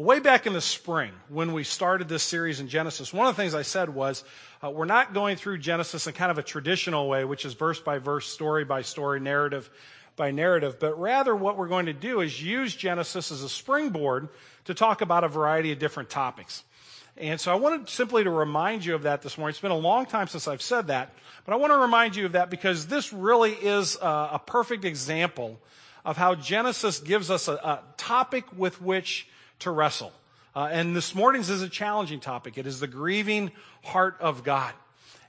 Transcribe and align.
Way 0.00 0.18
back 0.18 0.46
in 0.46 0.54
the 0.54 0.62
spring, 0.62 1.12
when 1.28 1.52
we 1.52 1.62
started 1.62 2.08
this 2.08 2.22
series 2.22 2.58
in 2.58 2.68
Genesis, 2.68 3.12
one 3.12 3.26
of 3.26 3.36
the 3.36 3.42
things 3.42 3.54
I 3.54 3.60
said 3.60 3.90
was 3.90 4.24
uh, 4.64 4.70
we're 4.70 4.86
not 4.86 5.12
going 5.12 5.36
through 5.36 5.58
Genesis 5.58 6.06
in 6.06 6.14
kind 6.14 6.30
of 6.30 6.38
a 6.38 6.42
traditional 6.42 7.06
way, 7.06 7.26
which 7.26 7.44
is 7.44 7.52
verse 7.52 7.80
by 7.80 7.98
verse, 7.98 8.26
story 8.26 8.64
by 8.64 8.80
story, 8.80 9.20
narrative 9.20 9.68
by 10.16 10.30
narrative, 10.30 10.80
but 10.80 10.98
rather 10.98 11.36
what 11.36 11.58
we're 11.58 11.68
going 11.68 11.84
to 11.84 11.92
do 11.92 12.22
is 12.22 12.42
use 12.42 12.74
Genesis 12.74 13.30
as 13.30 13.42
a 13.42 13.48
springboard 13.50 14.30
to 14.64 14.72
talk 14.72 15.02
about 15.02 15.22
a 15.22 15.28
variety 15.28 15.70
of 15.70 15.78
different 15.78 16.08
topics. 16.08 16.64
And 17.18 17.38
so 17.38 17.52
I 17.52 17.56
wanted 17.56 17.90
simply 17.90 18.24
to 18.24 18.30
remind 18.30 18.86
you 18.86 18.94
of 18.94 19.02
that 19.02 19.20
this 19.20 19.36
morning. 19.36 19.50
It's 19.50 19.60
been 19.60 19.70
a 19.70 19.76
long 19.76 20.06
time 20.06 20.28
since 20.28 20.48
I've 20.48 20.62
said 20.62 20.86
that, 20.86 21.12
but 21.44 21.52
I 21.52 21.56
want 21.56 21.74
to 21.74 21.76
remind 21.78 22.16
you 22.16 22.24
of 22.24 22.32
that 22.32 22.48
because 22.48 22.86
this 22.86 23.12
really 23.12 23.52
is 23.52 23.98
a, 24.00 24.06
a 24.32 24.40
perfect 24.46 24.86
example 24.86 25.60
of 26.06 26.16
how 26.16 26.36
Genesis 26.36 27.00
gives 27.00 27.30
us 27.30 27.48
a, 27.48 27.52
a 27.52 27.82
topic 27.98 28.46
with 28.56 28.80
which 28.80 29.28
to 29.60 29.70
wrestle. 29.70 30.12
Uh, 30.54 30.68
and 30.72 30.96
this 30.96 31.14
morning's 31.14 31.48
is 31.48 31.62
a 31.62 31.68
challenging 31.68 32.18
topic. 32.18 32.58
It 32.58 32.66
is 32.66 32.80
the 32.80 32.88
grieving 32.88 33.52
heart 33.84 34.16
of 34.20 34.42
God. 34.42 34.74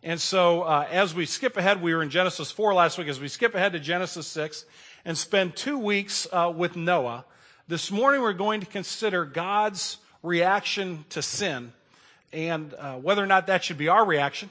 And 0.03 0.20
so, 0.20 0.63
uh, 0.63 0.88
as 0.89 1.13
we 1.13 1.27
skip 1.27 1.58
ahead, 1.58 1.81
we 1.81 1.94
were 1.94 2.02
in 2.02 2.09
Genesis 2.09 2.49
4 2.49 2.73
last 2.73 2.98
week. 2.98 3.08
As 3.08 3.20
we 3.20 3.27
skip 3.27 3.53
ahead 3.53 3.73
to 3.73 3.80
Genesis 3.80 4.25
6 4.27 4.66
and 5.05 5.16
spend 5.16 5.55
two 5.55 5.77
weeks 5.77 6.27
uh, 6.31 6.52
with 6.55 6.75
Noah, 6.75 7.23
this 7.67 7.91
morning 7.91 8.22
we're 8.22 8.34
going 8.34 8.62
to 8.62 8.66
consider 8.66 9.25
God's 9.25 9.98
reaction 10.23 11.05
to 11.09 11.22
sin 11.22 11.72
and 12.34 12.73
uh, 12.73 12.95
whether 12.95 13.23
or 13.23 13.27
not 13.27 13.48
that 13.48 13.63
should 13.63 13.77
be 13.77 13.89
our 13.89 14.05
reaction. 14.05 14.50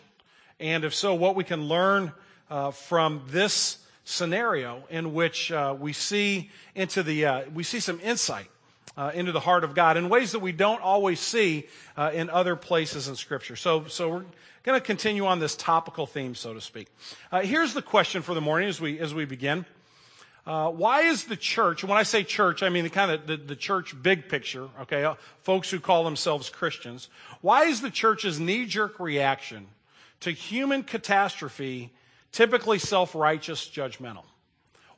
And 0.60 0.85
if 0.85 0.95
so, 0.95 1.15
what 1.15 1.35
we 1.35 1.43
can 1.43 1.65
learn 1.65 2.12
uh, 2.49 2.71
from 2.71 3.23
this 3.29 3.79
scenario 4.05 4.85
in 4.88 5.15
which 5.15 5.51
uh, 5.51 5.74
we 5.77 5.93
see 5.93 6.51
into 6.77 7.02
the, 7.02 7.45
we 7.52 7.65
see 7.65 7.80
some 7.80 7.99
insight 8.01 8.47
uh, 9.00 9.10
into 9.14 9.32
the 9.32 9.40
heart 9.40 9.64
of 9.64 9.74
God 9.74 9.96
in 9.96 10.10
ways 10.10 10.32
that 10.32 10.40
we 10.40 10.52
don't 10.52 10.82
always 10.82 11.20
see 11.20 11.66
uh, 11.96 12.10
in 12.12 12.28
other 12.28 12.54
places 12.54 13.09
in 13.09 13.16
Scripture. 13.16 13.57
So, 13.57 13.87
so 13.87 14.10
we're 14.10 14.24
going 14.62 14.79
to 14.79 14.84
continue 14.84 15.24
on 15.24 15.38
this 15.38 15.57
topical 15.57 16.07
theme, 16.07 16.34
so 16.34 16.52
to 16.52 16.60
speak. 16.60 16.88
Uh, 17.32 17.40
here's 17.40 17.73
the 17.73 17.80
question 17.80 18.20
for 18.20 18.34
the 18.34 18.42
morning 18.42 18.68
as 18.68 18.79
we 18.79 19.01
as 19.01 19.15
we 19.15 19.24
begin. 19.24 19.65
Uh, 20.46 20.70
why 20.70 21.02
is 21.02 21.24
the 21.24 21.37
church, 21.37 21.82
when 21.82 21.96
I 21.96 22.02
say 22.02 22.24
church, 22.24 22.62
I 22.62 22.68
mean 22.68 22.84
the 22.84 22.90
kind 22.90 23.10
of 23.10 23.26
the, 23.26 23.38
the 23.38 23.57
church 23.57 23.95
big 24.02 24.29
picture, 24.29 24.68
okay, 24.82 25.04
uh, 25.04 25.14
folks 25.42 25.70
who 25.70 25.80
call 25.80 26.04
themselves 26.04 26.51
Christians. 26.51 27.09
Why 27.40 27.64
is 27.64 27.80
the 27.80 27.90
church's 27.90 28.38
knee-jerk 28.38 29.01
reaction 29.01 29.68
to 30.20 30.30
human 30.30 30.82
catastrophe 30.82 31.90
typically 32.32 32.79
self-righteous, 32.79 33.66
judgmental? 33.68 34.24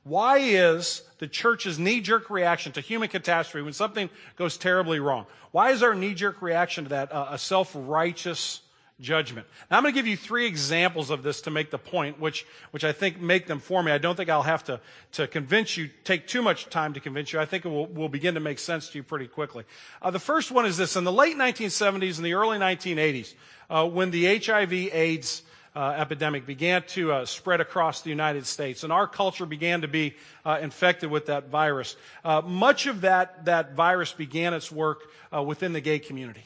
Why 0.05 0.39
is 0.39 1.03
the 1.19 1.29
church's 1.29 1.79
knee 1.79 2.01
jerk 2.01 2.29
reaction 2.29 2.73
to 2.73 2.81
human 2.81 3.09
catastrophe 3.09 3.63
when 3.63 3.73
something 3.73 4.11
goes 4.37 4.57
terribly 4.57 4.99
wrong? 4.99 5.27
Why 5.53 5.71
is 5.71 5.83
our 5.83 5.95
knee 5.95 6.15
jerk 6.15 6.43
reaction 6.43 6.85
to 6.85 6.91
that 6.91 7.13
uh, 7.13 7.29
a 7.31 7.39
self 7.39 7.71
righteous 7.75 8.63
judgment? 9.01 9.47
Now, 9.71 9.77
I'm 9.77 9.85
going 9.85 9.95
to 9.95 9.99
give 9.99 10.09
you 10.09 10.17
three 10.17 10.47
examples 10.47 11.11
of 11.11 11.23
this 11.23 11.43
to 11.43 11.53
make 11.53 11.71
the 11.71 11.79
point, 11.79 12.19
which, 12.19 12.45
which 12.73 12.83
I 12.83 12.91
think 12.91 13.21
make 13.21 13.47
them 13.47 13.61
for 13.61 13.81
me. 13.81 13.93
I 13.93 13.99
don't 13.99 14.17
think 14.17 14.29
I'll 14.29 14.43
have 14.43 14.65
to, 14.65 14.81
to 15.13 15.29
convince 15.29 15.77
you, 15.77 15.89
take 16.03 16.27
too 16.27 16.43
much 16.43 16.69
time 16.69 16.95
to 16.95 17.01
convince 17.01 17.33
you. 17.33 17.39
I 17.39 17.45
think 17.45 17.65
it 17.65 17.69
will, 17.69 17.87
will 17.87 18.09
begin 18.09 18.35
to 18.35 18.41
make 18.41 18.59
sense 18.59 18.89
to 18.91 18.99
you 18.99 19.05
pretty 19.05 19.29
quickly. 19.29 19.65
Uh, 20.01 20.11
the 20.11 20.19
first 20.19 20.51
one 20.51 20.67
is 20.67 20.77
this. 20.77 20.97
In 20.97 21.05
the 21.05 21.13
late 21.13 21.37
1970s 21.37 22.17
and 22.17 22.27
the 22.27 22.35
early 22.35 22.59
1980s, 22.59 23.35
uh, 23.71 23.87
when 23.87 24.11
the 24.11 24.37
HIV 24.39 24.73
AIDS 24.73 25.43
uh, 25.75 25.95
epidemic 25.97 26.47
began 26.47 26.83
to 26.83 27.13
uh, 27.13 27.25
spread 27.25 27.61
across 27.61 28.03
the 28.03 28.11
United 28.11 28.47
States, 28.47 28.85
and 28.85 28.93
our 28.93 29.07
culture 29.07 29.47
began 29.47 29.81
to 29.81 29.89
be 29.89 30.15
uh, 30.45 30.59
infected 30.61 31.11
with 31.11 31.27
that 31.27 31.49
virus. 31.49 31.97
Uh, 32.25 32.43
much 32.43 32.87
of 32.87 33.01
that, 33.03 33.45
that 33.47 33.75
virus 33.75 34.13
began 34.13 34.55
its 34.55 34.71
work 34.71 35.11
uh, 35.35 35.43
within 35.43 35.73
the 35.73 35.81
gay 35.81 35.99
community. 35.99 36.45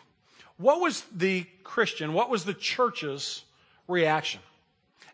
What 0.59 0.81
was 0.81 1.05
the 1.15 1.47
Christian, 1.65 2.13
what 2.13 2.31
was 2.31 2.45
the 2.45 2.55
church's 2.55 3.45
reaction? 3.89 4.41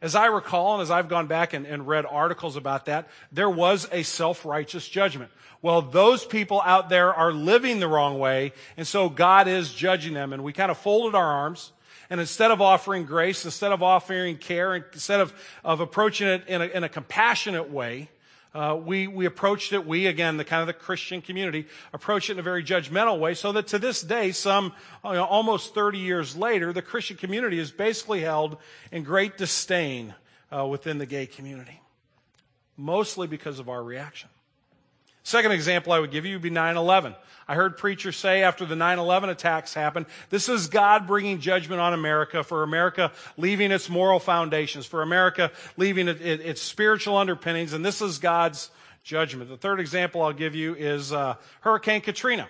As 0.02 0.14
I 0.16 0.26
recall, 0.26 0.74
and 0.74 0.82
as 0.82 0.90
I've 0.90 1.08
gone 1.08 1.28
back 1.28 1.52
and, 1.52 1.64
and 1.64 1.86
read 1.86 2.04
articles 2.04 2.56
about 2.56 2.86
that, 2.86 3.08
there 3.30 3.48
was 3.48 3.88
a 3.92 4.02
self-righteous 4.02 4.88
judgment. 4.88 5.30
Well, 5.62 5.80
those 5.80 6.24
people 6.24 6.60
out 6.64 6.88
there 6.88 7.14
are 7.14 7.32
living 7.32 7.78
the 7.78 7.86
wrong 7.86 8.18
way, 8.18 8.52
and 8.76 8.84
so 8.84 9.08
God 9.08 9.46
is 9.46 9.72
judging 9.72 10.12
them. 10.12 10.32
And 10.32 10.42
we 10.42 10.52
kind 10.52 10.72
of 10.72 10.78
folded 10.78 11.16
our 11.16 11.24
arms 11.24 11.70
and 12.12 12.20
instead 12.20 12.50
of 12.50 12.60
offering 12.60 13.06
grace, 13.06 13.46
instead 13.46 13.72
of 13.72 13.82
offering 13.82 14.36
care, 14.36 14.74
instead 14.74 15.20
of, 15.20 15.32
of 15.64 15.80
approaching 15.80 16.28
it 16.28 16.46
in 16.46 16.60
a, 16.60 16.66
in 16.66 16.84
a 16.84 16.88
compassionate 16.90 17.70
way, 17.70 18.10
uh, 18.52 18.78
we, 18.78 19.06
we 19.06 19.24
approached 19.24 19.72
it, 19.72 19.86
we, 19.86 20.06
again, 20.06 20.36
the 20.36 20.44
kind 20.44 20.60
of 20.60 20.66
the 20.66 20.74
Christian 20.74 21.22
community, 21.22 21.66
approached 21.94 22.28
it 22.28 22.34
in 22.34 22.38
a 22.38 22.42
very 22.42 22.62
judgmental 22.62 23.18
way 23.18 23.32
so 23.32 23.52
that 23.52 23.66
to 23.68 23.78
this 23.78 24.02
day, 24.02 24.30
some 24.30 24.74
you 25.02 25.14
know, 25.14 25.24
almost 25.24 25.72
30 25.72 26.00
years 26.00 26.36
later, 26.36 26.70
the 26.70 26.82
Christian 26.82 27.16
community 27.16 27.58
is 27.58 27.70
basically 27.70 28.20
held 28.20 28.58
in 28.90 29.04
great 29.04 29.38
disdain 29.38 30.14
uh, 30.54 30.66
within 30.66 30.98
the 30.98 31.06
gay 31.06 31.24
community. 31.24 31.80
Mostly 32.76 33.26
because 33.26 33.58
of 33.58 33.70
our 33.70 33.82
reaction. 33.82 34.28
Second 35.22 35.52
example 35.52 35.92
I 35.92 36.00
would 36.00 36.10
give 36.10 36.26
you 36.26 36.34
would 36.34 36.42
be 36.42 36.50
9-11. 36.50 37.14
I 37.46 37.54
heard 37.54 37.76
preachers 37.76 38.16
say 38.16 38.42
after 38.42 38.64
the 38.64 38.74
9-11 38.74 39.28
attacks 39.28 39.74
happened, 39.74 40.06
this 40.30 40.48
is 40.48 40.68
God 40.68 41.06
bringing 41.06 41.40
judgment 41.40 41.80
on 41.80 41.92
America 41.92 42.42
for 42.42 42.62
America 42.62 43.12
leaving 43.36 43.72
its 43.72 43.88
moral 43.88 44.18
foundations, 44.18 44.86
for 44.86 45.02
America 45.02 45.50
leaving 45.76 46.08
it, 46.08 46.20
it, 46.20 46.40
its 46.40 46.62
spiritual 46.62 47.16
underpinnings, 47.16 47.72
and 47.72 47.84
this 47.84 48.00
is 48.00 48.18
God's 48.18 48.70
judgment. 49.02 49.50
The 49.50 49.56
third 49.56 49.80
example 49.80 50.22
I'll 50.22 50.32
give 50.32 50.54
you 50.54 50.74
is 50.74 51.12
uh, 51.12 51.34
Hurricane 51.60 52.00
Katrina. 52.00 52.48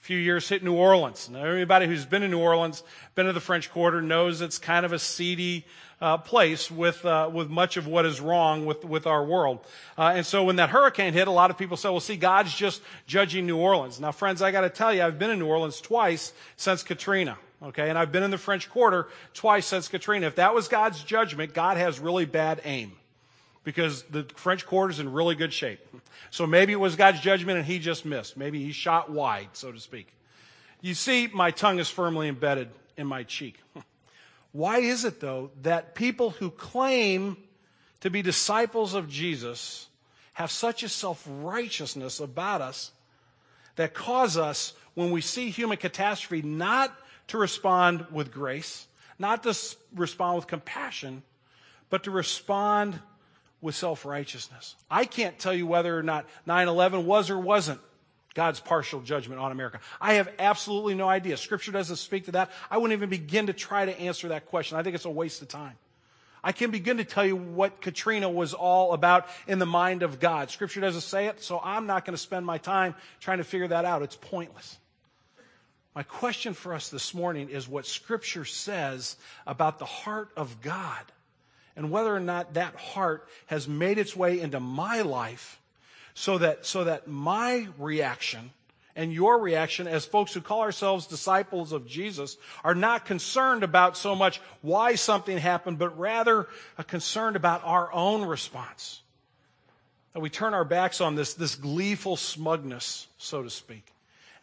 A 0.00 0.04
few 0.04 0.18
years 0.18 0.48
hit 0.48 0.62
New 0.62 0.74
Orleans. 0.74 1.30
Now, 1.30 1.44
everybody 1.44 1.86
who's 1.86 2.04
been 2.04 2.22
to 2.22 2.28
New 2.28 2.40
Orleans, 2.40 2.82
been 3.14 3.26
to 3.26 3.32
the 3.32 3.40
French 3.40 3.70
Quarter, 3.70 4.02
knows 4.02 4.40
it's 4.40 4.58
kind 4.58 4.84
of 4.84 4.92
a 4.92 4.98
seedy 4.98 5.64
uh, 6.00 6.18
place 6.18 6.70
with, 6.70 7.04
uh, 7.04 7.30
with 7.32 7.48
much 7.48 7.76
of 7.76 7.86
what 7.86 8.06
is 8.06 8.20
wrong 8.20 8.66
with, 8.66 8.84
with 8.84 9.06
our 9.06 9.24
world. 9.24 9.60
Uh, 9.96 10.12
and 10.16 10.26
so 10.26 10.44
when 10.44 10.56
that 10.56 10.70
hurricane 10.70 11.12
hit, 11.12 11.28
a 11.28 11.32
lot 11.32 11.50
of 11.50 11.58
people 11.58 11.76
said, 11.76 11.90
well, 11.90 12.00
see, 12.00 12.16
God's 12.16 12.54
just 12.54 12.82
judging 13.06 13.46
New 13.46 13.56
Orleans. 13.56 14.00
Now, 14.00 14.12
friends, 14.12 14.42
I 14.42 14.50
got 14.50 14.62
to 14.62 14.70
tell 14.70 14.92
you, 14.92 15.02
I've 15.02 15.18
been 15.18 15.30
in 15.30 15.38
New 15.38 15.46
Orleans 15.46 15.80
twice 15.80 16.32
since 16.56 16.82
Katrina. 16.82 17.38
Okay, 17.62 17.88
and 17.88 17.98
I've 17.98 18.12
been 18.12 18.22
in 18.22 18.30
the 18.30 18.36
French 18.36 18.68
Quarter 18.68 19.08
twice 19.32 19.64
since 19.64 19.88
Katrina. 19.88 20.26
If 20.26 20.36
that 20.36 20.54
was 20.54 20.68
God's 20.68 21.02
judgment, 21.02 21.54
God 21.54 21.78
has 21.78 21.98
really 21.98 22.26
bad 22.26 22.60
aim 22.64 22.92
because 23.62 24.02
the 24.02 24.24
French 24.34 24.66
Quarter 24.66 24.90
is 24.90 24.98
in 25.00 25.10
really 25.10 25.34
good 25.34 25.52
shape. 25.52 25.80
So 26.30 26.46
maybe 26.46 26.72
it 26.72 26.80
was 26.80 26.94
God's 26.94 27.20
judgment 27.20 27.56
and 27.56 27.66
he 27.66 27.78
just 27.78 28.04
missed. 28.04 28.36
Maybe 28.36 28.62
he 28.62 28.72
shot 28.72 29.10
wide, 29.10 29.48
so 29.54 29.72
to 29.72 29.80
speak. 29.80 30.08
You 30.82 30.92
see, 30.92 31.28
my 31.32 31.50
tongue 31.50 31.78
is 31.78 31.88
firmly 31.88 32.28
embedded 32.28 32.68
in 32.98 33.06
my 33.06 33.22
cheek. 33.22 33.60
Why 34.54 34.78
is 34.78 35.04
it, 35.04 35.18
though, 35.18 35.50
that 35.62 35.96
people 35.96 36.30
who 36.30 36.48
claim 36.48 37.36
to 38.02 38.08
be 38.08 38.22
disciples 38.22 38.94
of 38.94 39.08
Jesus 39.08 39.88
have 40.34 40.52
such 40.52 40.84
a 40.84 40.88
self 40.88 41.26
righteousness 41.28 42.20
about 42.20 42.60
us 42.60 42.92
that 43.74 43.94
cause 43.94 44.36
us, 44.36 44.72
when 44.94 45.10
we 45.10 45.20
see 45.20 45.50
human 45.50 45.76
catastrophe, 45.76 46.40
not 46.40 46.96
to 47.26 47.36
respond 47.36 48.06
with 48.12 48.30
grace, 48.30 48.86
not 49.18 49.42
to 49.42 49.58
respond 49.92 50.36
with 50.36 50.46
compassion, 50.46 51.24
but 51.90 52.04
to 52.04 52.12
respond 52.12 53.00
with 53.60 53.74
self 53.74 54.04
righteousness? 54.04 54.76
I 54.88 55.04
can't 55.04 55.36
tell 55.36 55.52
you 55.52 55.66
whether 55.66 55.98
or 55.98 56.04
not 56.04 56.26
9 56.46 56.68
11 56.68 57.06
was 57.06 57.28
or 57.28 57.40
wasn't 57.40 57.80
God's 58.34 58.60
partial 58.60 59.00
judgment 59.00 59.40
on 59.40 59.52
America? 59.52 59.80
I 60.00 60.14
have 60.14 60.28
absolutely 60.38 60.94
no 60.94 61.08
idea. 61.08 61.36
Scripture 61.36 61.72
doesn't 61.72 61.96
speak 61.96 62.26
to 62.26 62.32
that. 62.32 62.50
I 62.70 62.78
wouldn't 62.78 62.96
even 62.96 63.08
begin 63.08 63.46
to 63.46 63.52
try 63.52 63.84
to 63.84 63.98
answer 63.98 64.28
that 64.28 64.46
question. 64.46 64.76
I 64.76 64.82
think 64.82 64.94
it's 64.94 65.04
a 65.04 65.10
waste 65.10 65.40
of 65.42 65.48
time. 65.48 65.74
I 66.42 66.52
can 66.52 66.70
begin 66.70 66.98
to 66.98 67.04
tell 67.04 67.24
you 67.24 67.36
what 67.36 67.80
Katrina 67.80 68.28
was 68.28 68.52
all 68.52 68.92
about 68.92 69.26
in 69.46 69.58
the 69.58 69.66
mind 69.66 70.02
of 70.02 70.20
God. 70.20 70.50
Scripture 70.50 70.82
doesn't 70.82 71.00
say 71.00 71.26
it, 71.26 71.42
so 71.42 71.58
I'm 71.64 71.86
not 71.86 72.04
going 72.04 72.14
to 72.14 72.20
spend 72.20 72.44
my 72.44 72.58
time 72.58 72.94
trying 73.18 73.38
to 73.38 73.44
figure 73.44 73.68
that 73.68 73.86
out. 73.86 74.02
It's 74.02 74.16
pointless. 74.16 74.76
My 75.94 76.02
question 76.02 76.52
for 76.52 76.74
us 76.74 76.90
this 76.90 77.14
morning 77.14 77.48
is 77.48 77.66
what 77.66 77.86
Scripture 77.86 78.44
says 78.44 79.16
about 79.46 79.78
the 79.78 79.84
heart 79.86 80.30
of 80.36 80.60
God 80.60 81.00
and 81.76 81.90
whether 81.90 82.14
or 82.14 82.20
not 82.20 82.54
that 82.54 82.74
heart 82.74 83.26
has 83.46 83.66
made 83.66 83.96
its 83.96 84.14
way 84.14 84.40
into 84.40 84.60
my 84.60 85.00
life 85.00 85.60
so 86.14 86.38
that, 86.38 86.64
so 86.64 86.84
that 86.84 87.08
my 87.08 87.68
reaction 87.78 88.50
and 88.96 89.12
your 89.12 89.38
reaction 89.38 89.88
as 89.88 90.04
folks 90.04 90.32
who 90.32 90.40
call 90.40 90.60
ourselves 90.60 91.06
disciples 91.06 91.72
of 91.72 91.86
Jesus 91.86 92.36
are 92.62 92.74
not 92.74 93.04
concerned 93.04 93.64
about 93.64 93.96
so 93.96 94.14
much 94.14 94.40
why 94.62 94.94
something 94.94 95.36
happened, 95.36 95.78
but 95.78 95.98
rather 95.98 96.48
concerned 96.86 97.34
about 97.34 97.62
our 97.64 97.92
own 97.92 98.24
response. 98.24 99.02
That 100.12 100.20
we 100.20 100.30
turn 100.30 100.54
our 100.54 100.64
backs 100.64 101.00
on 101.00 101.16
this, 101.16 101.34
this 101.34 101.56
gleeful 101.56 102.16
smugness, 102.16 103.08
so 103.18 103.42
to 103.42 103.50
speak, 103.50 103.92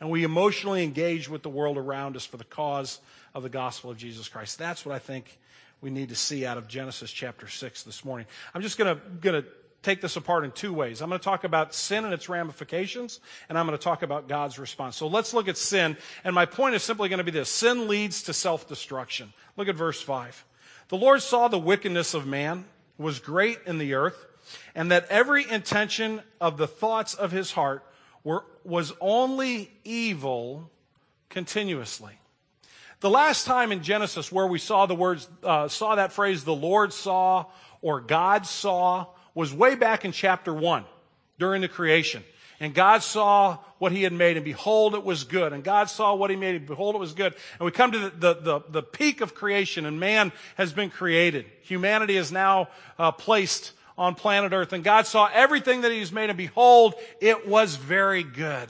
and 0.01 0.09
we 0.09 0.25
emotionally 0.25 0.83
engage 0.83 1.29
with 1.29 1.43
the 1.43 1.49
world 1.49 1.77
around 1.77 2.17
us 2.17 2.25
for 2.25 2.35
the 2.35 2.43
cause 2.43 2.99
of 3.33 3.43
the 3.43 3.49
gospel 3.49 3.89
of 3.89 3.95
Jesus 3.95 4.27
Christ. 4.27 4.59
That's 4.59 4.85
what 4.85 4.93
I 4.93 4.99
think 4.99 5.39
we 5.79 5.89
need 5.89 6.09
to 6.09 6.15
see 6.15 6.45
out 6.45 6.57
of 6.57 6.67
Genesis 6.67 7.09
chapter 7.09 7.47
6 7.47 7.83
this 7.83 8.03
morning. 8.03 8.27
I'm 8.53 8.61
just 8.61 8.77
going 8.77 8.93
to 8.97 9.45
take 9.83 10.01
this 10.01 10.15
apart 10.15 10.43
in 10.43 10.51
two 10.51 10.73
ways. 10.73 11.01
I'm 11.01 11.09
going 11.09 11.19
to 11.19 11.23
talk 11.23 11.43
about 11.43 11.73
sin 11.73 12.05
and 12.05 12.13
its 12.13 12.29
ramifications, 12.29 13.19
and 13.49 13.57
I'm 13.57 13.65
going 13.65 13.77
to 13.77 13.83
talk 13.83 14.03
about 14.03 14.27
God's 14.27 14.59
response. 14.59 14.95
So 14.95 15.07
let's 15.07 15.33
look 15.33 15.47
at 15.47 15.57
sin. 15.57 15.97
And 16.23 16.35
my 16.35 16.45
point 16.45 16.75
is 16.75 16.83
simply 16.83 17.09
going 17.09 17.17
to 17.17 17.23
be 17.23 17.31
this 17.31 17.49
sin 17.49 17.87
leads 17.87 18.23
to 18.23 18.33
self 18.33 18.67
destruction. 18.67 19.33
Look 19.57 19.67
at 19.67 19.75
verse 19.75 20.01
5. 20.01 20.45
The 20.89 20.97
Lord 20.97 21.21
saw 21.21 21.47
the 21.47 21.59
wickedness 21.59 22.13
of 22.13 22.27
man 22.27 22.65
was 22.97 23.19
great 23.19 23.59
in 23.65 23.77
the 23.77 23.93
earth, 23.93 24.25
and 24.75 24.91
that 24.91 25.07
every 25.09 25.49
intention 25.49 26.21
of 26.39 26.57
the 26.57 26.67
thoughts 26.67 27.13
of 27.13 27.31
his 27.31 27.51
heart 27.51 27.83
were, 28.23 28.45
was 28.63 28.93
only 28.99 29.71
evil 29.83 30.69
continuously. 31.29 32.13
The 32.99 33.09
last 33.09 33.45
time 33.45 33.71
in 33.71 33.81
Genesis 33.81 34.31
where 34.31 34.45
we 34.45 34.59
saw 34.59 34.85
the 34.85 34.93
words, 34.93 35.27
uh, 35.43 35.67
saw 35.67 35.95
that 35.95 36.11
phrase, 36.11 36.43
the 36.43 36.53
Lord 36.53 36.93
saw 36.93 37.45
or 37.81 37.99
God 37.99 38.45
saw, 38.45 39.07
was 39.33 39.53
way 39.53 39.75
back 39.75 40.05
in 40.05 40.11
chapter 40.11 40.53
1 40.53 40.85
during 41.39 41.61
the 41.61 41.67
creation. 41.67 42.23
And 42.59 42.75
God 42.75 43.01
saw 43.01 43.57
what 43.79 43.91
he 43.91 44.03
had 44.03 44.13
made, 44.13 44.37
and 44.37 44.45
behold, 44.45 44.93
it 44.93 45.03
was 45.03 45.23
good. 45.23 45.51
And 45.51 45.63
God 45.63 45.89
saw 45.89 46.13
what 46.13 46.29
he 46.29 46.35
made, 46.35 46.55
and 46.55 46.67
behold, 46.67 46.93
it 46.93 46.99
was 46.99 47.13
good. 47.13 47.33
And 47.59 47.65
we 47.65 47.71
come 47.71 47.91
to 47.91 47.97
the, 47.97 48.09
the, 48.09 48.33
the, 48.35 48.61
the 48.69 48.83
peak 48.83 49.21
of 49.21 49.33
creation, 49.33 49.87
and 49.87 49.99
man 49.99 50.31
has 50.55 50.71
been 50.71 50.91
created. 50.91 51.45
Humanity 51.63 52.17
is 52.17 52.31
now 52.31 52.69
uh, 52.99 53.11
placed 53.11 53.71
on 53.97 54.13
planet 54.13 54.53
Earth. 54.53 54.73
And 54.73 54.83
God 54.83 55.07
saw 55.07 55.27
everything 55.33 55.81
that 55.81 55.91
he's 55.91 56.11
made, 56.11 56.29
and 56.29 56.37
behold, 56.37 56.93
it 57.19 57.47
was 57.47 57.77
very 57.77 58.21
good. 58.21 58.69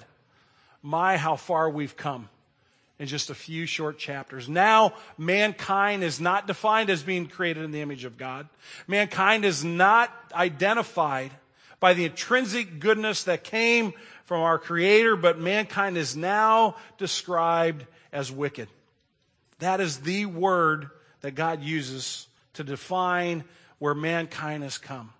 My, 0.82 1.18
how 1.18 1.36
far 1.36 1.70
we've 1.70 1.98
come 1.98 2.30
in 3.02 3.08
just 3.08 3.32
a 3.32 3.36
few 3.36 3.66
short 3.66 3.98
chapters. 3.98 4.48
Now, 4.48 4.94
mankind 5.18 6.04
is 6.04 6.22
not 6.22 6.46
defined 6.46 6.92
as 6.92 7.02
being 7.02 7.26
created 7.26 7.64
in 7.64 7.72
the 7.72 7.82
image 7.82 8.06
of 8.06 8.16
God. 8.16 8.48
Mankind 8.88 9.44
is 9.44 9.64
not 9.64 10.14
identified 10.36 11.32
by 11.80 11.96
the 11.96 12.06
intrinsic 12.06 12.80
goodness 12.80 13.24
that 13.24 13.44
came 13.44 13.94
from 14.26 14.42
our 14.42 14.60
Creator, 14.60 15.16
but 15.16 15.40
mankind 15.40 15.98
is 15.98 16.16
now 16.16 16.76
described 17.00 17.88
as 18.14 18.32
wicked. 18.32 18.68
That 19.58 19.82
is 19.82 20.02
the 20.02 20.28
word 20.28 20.92
that 21.22 21.32
God 21.32 21.64
uses 21.64 22.28
to 22.54 22.64
define 22.64 23.46
where 23.80 23.96
mankind 23.96 24.62
has 24.62 24.78
come. 24.78 25.12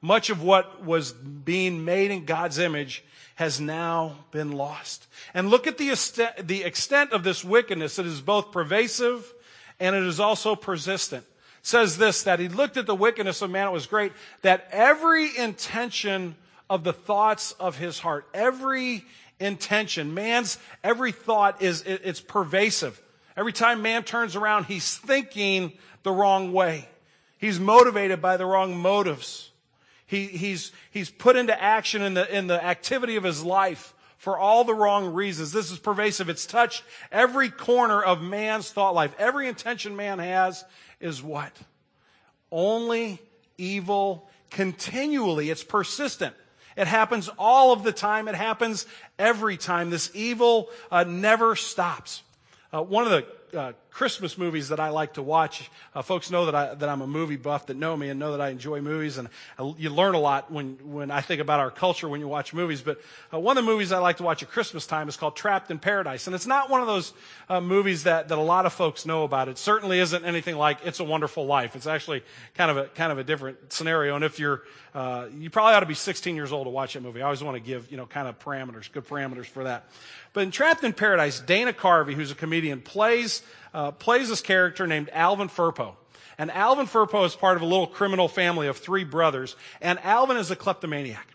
Much 0.00 0.30
of 0.30 0.42
what 0.42 0.84
was 0.84 1.12
being 1.12 1.84
made 1.84 2.10
in 2.10 2.24
God's 2.24 2.58
image 2.58 3.04
has 3.34 3.60
now 3.60 4.16
been 4.30 4.52
lost. 4.52 5.06
And 5.34 5.48
look 5.48 5.66
at 5.66 5.78
the 5.78 5.90
extent, 5.90 6.48
the 6.48 6.64
extent 6.64 7.12
of 7.12 7.24
this 7.24 7.44
wickedness. 7.44 7.98
It 7.98 8.06
is 8.06 8.20
both 8.20 8.52
pervasive 8.52 9.32
and 9.80 9.94
it 9.94 10.02
is 10.02 10.20
also 10.20 10.56
persistent. 10.56 11.24
It 11.24 11.66
says 11.66 11.98
this, 11.98 12.22
that 12.24 12.40
he 12.40 12.48
looked 12.48 12.76
at 12.76 12.86
the 12.86 12.94
wickedness 12.94 13.42
of 13.42 13.50
man, 13.50 13.68
it 13.68 13.72
was 13.72 13.86
great, 13.86 14.12
that 14.42 14.68
every 14.70 15.36
intention 15.36 16.36
of 16.70 16.84
the 16.84 16.92
thoughts 16.92 17.52
of 17.52 17.76
his 17.76 17.98
heart, 18.00 18.26
every 18.34 19.04
intention, 19.40 20.14
man's 20.14 20.58
every 20.82 21.12
thought 21.12 21.62
is, 21.62 21.82
it's 21.82 22.20
pervasive. 22.20 23.00
Every 23.36 23.52
time 23.52 23.82
man 23.82 24.02
turns 24.02 24.34
around, 24.34 24.64
he's 24.64 24.96
thinking 24.96 25.72
the 26.02 26.10
wrong 26.10 26.52
way. 26.52 26.88
He's 27.38 27.60
motivated 27.60 28.20
by 28.20 28.36
the 28.36 28.46
wrong 28.46 28.76
motives. 28.76 29.50
He, 30.08 30.24
he's, 30.24 30.72
he's 30.90 31.10
put 31.10 31.36
into 31.36 31.62
action 31.62 32.00
in 32.00 32.14
the, 32.14 32.34
in 32.34 32.46
the 32.46 32.64
activity 32.64 33.16
of 33.16 33.24
his 33.24 33.44
life 33.44 33.92
for 34.16 34.38
all 34.38 34.64
the 34.64 34.74
wrong 34.74 35.12
reasons. 35.12 35.52
This 35.52 35.70
is 35.70 35.78
pervasive. 35.78 36.30
It's 36.30 36.46
touched 36.46 36.82
every 37.12 37.50
corner 37.50 38.02
of 38.02 38.22
man's 38.22 38.72
thought 38.72 38.94
life. 38.94 39.14
Every 39.18 39.48
intention 39.48 39.96
man 39.96 40.18
has 40.18 40.64
is 40.98 41.22
what? 41.22 41.52
Only 42.50 43.20
evil 43.58 44.30
continually. 44.50 45.50
It's 45.50 45.62
persistent. 45.62 46.34
It 46.74 46.86
happens 46.86 47.28
all 47.38 47.72
of 47.72 47.82
the 47.82 47.92
time. 47.92 48.28
It 48.28 48.34
happens 48.34 48.86
every 49.18 49.58
time. 49.58 49.90
This 49.90 50.10
evil 50.14 50.70
uh, 50.90 51.04
never 51.04 51.54
stops. 51.54 52.22
Uh, 52.72 52.82
one 52.82 53.04
of 53.04 53.10
the 53.10 53.58
uh, 53.58 53.72
Christmas 53.90 54.38
movies 54.38 54.68
that 54.68 54.78
I 54.78 54.90
like 54.90 55.14
to 55.14 55.22
watch. 55.22 55.70
Uh, 55.94 56.02
folks 56.02 56.30
know 56.30 56.46
that, 56.46 56.54
I, 56.54 56.74
that 56.74 56.88
I'm 56.88 57.00
a 57.00 57.06
movie 57.06 57.36
buff 57.36 57.66
that 57.66 57.76
know 57.76 57.96
me 57.96 58.10
and 58.10 58.20
know 58.20 58.32
that 58.32 58.40
I 58.40 58.50
enjoy 58.50 58.80
movies. 58.80 59.18
And 59.18 59.28
I, 59.58 59.74
you 59.76 59.90
learn 59.90 60.14
a 60.14 60.20
lot 60.20 60.50
when, 60.52 60.78
when 60.84 61.10
I 61.10 61.20
think 61.20 61.40
about 61.40 61.60
our 61.60 61.70
culture 61.70 62.08
when 62.08 62.20
you 62.20 62.28
watch 62.28 62.54
movies. 62.54 62.80
But 62.80 63.00
uh, 63.32 63.38
one 63.38 63.56
of 63.56 63.64
the 63.64 63.70
movies 63.70 63.90
I 63.90 63.98
like 63.98 64.18
to 64.18 64.22
watch 64.22 64.42
at 64.42 64.50
Christmas 64.50 64.86
time 64.86 65.08
is 65.08 65.16
called 65.16 65.36
Trapped 65.36 65.70
in 65.70 65.78
Paradise. 65.78 66.26
And 66.26 66.34
it's 66.34 66.46
not 66.46 66.70
one 66.70 66.80
of 66.80 66.86
those 66.86 67.12
uh, 67.48 67.60
movies 67.60 68.04
that, 68.04 68.28
that 68.28 68.38
a 68.38 68.42
lot 68.42 68.66
of 68.66 68.72
folks 68.72 69.04
know 69.04 69.24
about. 69.24 69.48
It 69.48 69.58
certainly 69.58 69.98
isn't 69.98 70.24
anything 70.24 70.56
like 70.56 70.78
It's 70.84 71.00
a 71.00 71.04
Wonderful 71.04 71.46
Life. 71.46 71.74
It's 71.74 71.86
actually 71.86 72.22
kind 72.54 72.70
of 72.70 72.76
a, 72.76 72.84
kind 72.88 73.10
of 73.10 73.18
a 73.18 73.24
different 73.24 73.72
scenario. 73.72 74.14
And 74.14 74.24
if 74.24 74.38
you're, 74.38 74.62
uh, 74.94 75.26
you 75.36 75.50
probably 75.50 75.74
ought 75.74 75.80
to 75.80 75.86
be 75.86 75.94
16 75.94 76.34
years 76.34 76.52
old 76.52 76.66
to 76.66 76.70
watch 76.70 76.94
that 76.94 77.02
movie. 77.02 77.20
I 77.20 77.24
always 77.24 77.42
want 77.42 77.56
to 77.56 77.62
give, 77.62 77.90
you 77.90 77.96
know, 77.96 78.06
kind 78.06 78.28
of 78.28 78.38
parameters, 78.38 78.90
good 78.90 79.06
parameters 79.06 79.46
for 79.46 79.64
that. 79.64 79.84
But 80.32 80.42
in 80.44 80.50
Trapped 80.50 80.84
in 80.84 80.92
Paradise, 80.92 81.40
Dana 81.40 81.72
Carvey, 81.72 82.14
who's 82.14 82.30
a 82.30 82.34
comedian, 82.34 82.80
plays 82.80 83.42
uh, 83.78 83.92
plays 83.92 84.28
this 84.28 84.40
character 84.40 84.88
named 84.88 85.08
Alvin 85.12 85.48
Firpo. 85.48 85.94
And 86.36 86.50
Alvin 86.50 86.86
Firpo 86.86 87.24
is 87.24 87.36
part 87.36 87.56
of 87.56 87.62
a 87.62 87.66
little 87.66 87.86
criminal 87.86 88.26
family 88.26 88.66
of 88.66 88.76
three 88.76 89.04
brothers. 89.04 89.54
And 89.80 90.00
Alvin 90.00 90.36
is 90.36 90.50
a 90.50 90.56
kleptomaniac. 90.56 91.28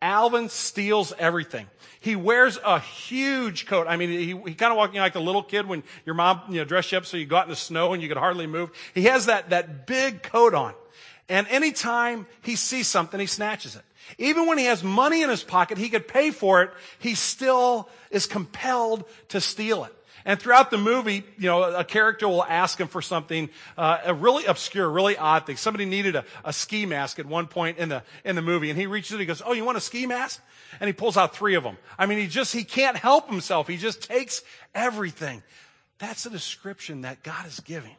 Alvin 0.00 0.48
steals 0.48 1.12
everything. 1.18 1.66
He 2.00 2.16
wears 2.16 2.58
a 2.64 2.80
huge 2.80 3.66
coat. 3.66 3.86
I 3.88 3.98
mean, 3.98 4.08
he, 4.08 4.28
he 4.28 4.54
kind 4.54 4.72
of 4.72 4.78
walking 4.78 5.00
like 5.00 5.16
a 5.16 5.20
little 5.20 5.42
kid 5.42 5.68
when 5.68 5.82
your 6.06 6.14
mom, 6.14 6.40
you 6.48 6.56
know, 6.56 6.64
dressed 6.64 6.92
you 6.92 6.98
up 6.98 7.04
so 7.04 7.18
you 7.18 7.26
got 7.26 7.44
in 7.44 7.50
the 7.50 7.56
snow 7.56 7.92
and 7.92 8.02
you 8.02 8.08
could 8.08 8.16
hardly 8.16 8.46
move. 8.46 8.70
He 8.94 9.02
has 9.02 9.26
that, 9.26 9.50
that 9.50 9.86
big 9.86 10.22
coat 10.22 10.54
on. 10.54 10.72
And 11.28 11.46
anytime 11.48 12.26
he 12.40 12.56
sees 12.56 12.88
something, 12.88 13.20
he 13.20 13.26
snatches 13.26 13.76
it. 13.76 13.82
Even 14.16 14.46
when 14.46 14.56
he 14.56 14.64
has 14.64 14.82
money 14.82 15.22
in 15.22 15.28
his 15.28 15.44
pocket, 15.44 15.76
he 15.76 15.90
could 15.90 16.08
pay 16.08 16.30
for 16.30 16.62
it, 16.62 16.70
he 16.98 17.14
still 17.14 17.90
is 18.10 18.24
compelled 18.24 19.04
to 19.28 19.42
steal 19.42 19.84
it. 19.84 19.94
And 20.24 20.40
throughout 20.40 20.70
the 20.70 20.78
movie, 20.78 21.24
you 21.38 21.48
know, 21.48 21.62
a 21.62 21.84
character 21.84 22.28
will 22.28 22.44
ask 22.44 22.80
him 22.80 22.88
for 22.88 23.02
something, 23.02 23.50
uh, 23.76 23.98
a 24.04 24.14
really 24.14 24.44
obscure, 24.44 24.88
really 24.88 25.16
odd 25.16 25.46
thing. 25.46 25.56
Somebody 25.56 25.84
needed 25.84 26.16
a, 26.16 26.24
a 26.44 26.52
ski 26.52 26.86
mask 26.86 27.18
at 27.18 27.26
one 27.26 27.46
point 27.46 27.78
in 27.78 27.88
the, 27.88 28.02
in 28.24 28.36
the 28.36 28.42
movie, 28.42 28.70
and 28.70 28.78
he 28.78 28.86
reaches 28.86 29.12
in, 29.12 29.20
he 29.20 29.26
goes, 29.26 29.42
oh, 29.44 29.52
you 29.52 29.64
want 29.64 29.78
a 29.78 29.80
ski 29.80 30.06
mask? 30.06 30.40
And 30.80 30.88
he 30.88 30.92
pulls 30.92 31.16
out 31.16 31.34
three 31.34 31.54
of 31.54 31.64
them. 31.64 31.76
I 31.98 32.06
mean, 32.06 32.18
he 32.18 32.26
just, 32.26 32.52
he 32.52 32.64
can't 32.64 32.96
help 32.96 33.28
himself. 33.28 33.68
He 33.68 33.76
just 33.76 34.02
takes 34.02 34.42
everything. 34.74 35.42
That's 35.98 36.26
a 36.26 36.30
description 36.30 37.02
that 37.02 37.22
God 37.22 37.46
is 37.46 37.60
giving 37.60 37.96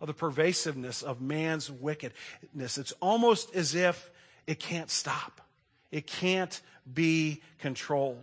of 0.00 0.06
the 0.06 0.14
pervasiveness 0.14 1.02
of 1.02 1.20
man's 1.20 1.70
wickedness. 1.70 2.78
It's 2.78 2.92
almost 3.00 3.54
as 3.54 3.74
if 3.74 4.10
it 4.46 4.60
can't 4.60 4.90
stop. 4.90 5.40
It 5.90 6.06
can't 6.06 6.60
be 6.92 7.42
controlled. 7.58 8.22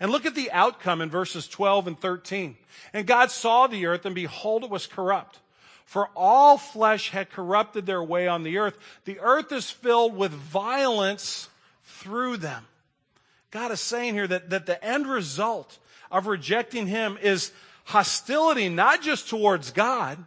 And 0.00 0.10
look 0.10 0.26
at 0.26 0.34
the 0.34 0.50
outcome 0.50 1.00
in 1.00 1.10
verses 1.10 1.46
12 1.46 1.86
and 1.86 1.98
13. 1.98 2.56
And 2.92 3.06
God 3.06 3.30
saw 3.30 3.66
the 3.66 3.86
earth, 3.86 4.04
and 4.04 4.14
behold, 4.14 4.64
it 4.64 4.70
was 4.70 4.86
corrupt. 4.86 5.38
For 5.84 6.08
all 6.16 6.56
flesh 6.56 7.10
had 7.10 7.30
corrupted 7.30 7.86
their 7.86 8.02
way 8.02 8.26
on 8.26 8.42
the 8.42 8.58
earth. 8.58 8.76
The 9.04 9.20
earth 9.20 9.52
is 9.52 9.70
filled 9.70 10.16
with 10.16 10.32
violence 10.32 11.48
through 11.84 12.38
them. 12.38 12.66
God 13.50 13.70
is 13.70 13.80
saying 13.80 14.14
here 14.14 14.26
that, 14.26 14.50
that 14.50 14.66
the 14.66 14.82
end 14.84 15.06
result 15.06 15.78
of 16.10 16.26
rejecting 16.26 16.86
Him 16.86 17.18
is 17.22 17.52
hostility, 17.84 18.68
not 18.68 19.02
just 19.02 19.28
towards 19.28 19.70
God, 19.70 20.18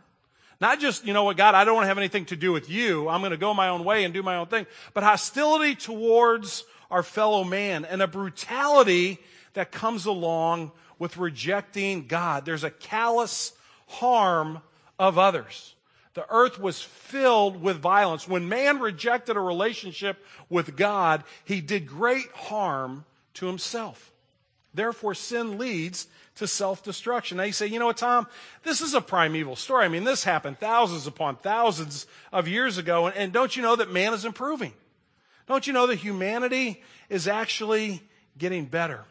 not 0.62 0.80
just, 0.80 1.06
you 1.06 1.14
know 1.14 1.24
what, 1.24 1.38
God, 1.38 1.54
I 1.54 1.66
don't 1.66 1.76
want 1.76 1.84
to 1.84 1.90
have 1.90 1.98
anything 1.98 2.26
to 2.26 2.36
do 2.36 2.52
with 2.52 2.70
you. 2.70 3.10
I'm 3.10 3.22
going 3.22 3.32
to 3.32 3.38
go 3.38 3.54
my 3.54 3.70
own 3.70 3.84
way 3.84 4.04
and 4.04 4.14
do 4.14 4.24
my 4.24 4.38
own 4.38 4.48
thing, 4.48 4.66
but 4.94 5.04
hostility 5.04 5.76
towards 5.76 6.64
our 6.90 7.04
fellow 7.04 7.44
man 7.44 7.86
and 7.86 8.02
a 8.02 8.08
brutality 8.08 9.20
that 9.58 9.72
comes 9.72 10.06
along 10.06 10.72
with 11.00 11.18
rejecting 11.18 12.06
God. 12.06 12.46
There's 12.46 12.64
a 12.64 12.70
callous 12.70 13.54
harm 13.88 14.62
of 15.00 15.18
others. 15.18 15.74
The 16.14 16.28
earth 16.30 16.60
was 16.60 16.80
filled 16.80 17.60
with 17.60 17.78
violence. 17.78 18.28
When 18.28 18.50
man 18.50 18.80
rejected 18.80 19.36
a 19.36 19.40
relationship 19.40 20.24
with 20.48 20.76
God, 20.76 21.24
he 21.44 21.60
did 21.60 21.88
great 21.88 22.30
harm 22.36 23.04
to 23.34 23.48
himself. 23.48 24.14
Therefore, 24.76 25.16
sin 25.16 25.58
leads 25.58 26.06
to 26.36 26.46
self 26.46 26.84
destruction. 26.84 27.38
Now 27.38 27.46
you 27.46 27.52
say, 27.52 27.66
you 27.66 27.80
know 27.80 27.88
what, 27.88 27.98
Tom? 27.98 28.28
This 28.62 28.80
is 28.80 28.94
a 28.94 29.02
primeval 29.02 29.56
story. 29.56 29.86
I 29.86 29.88
mean, 29.88 30.04
this 30.04 30.24
happened 30.24 30.60
thousands 30.60 31.08
upon 31.08 31.38
thousands 31.38 32.06
of 32.32 32.48
years 32.48 32.78
ago. 32.78 33.08
And, 33.08 33.16
and 33.16 33.34
don't 33.34 33.56
you 33.56 33.64
know 33.64 33.76
that 33.76 33.92
man 33.92 34.14
is 34.14 34.24
improving? 34.24 34.74
Don't 35.48 35.66
you 35.66 35.74
know 35.74 35.88
that 35.88 35.96
humanity 35.96 36.84
is 37.10 37.28
actually 37.28 38.04
getting 38.38 38.66
better? 38.66 39.04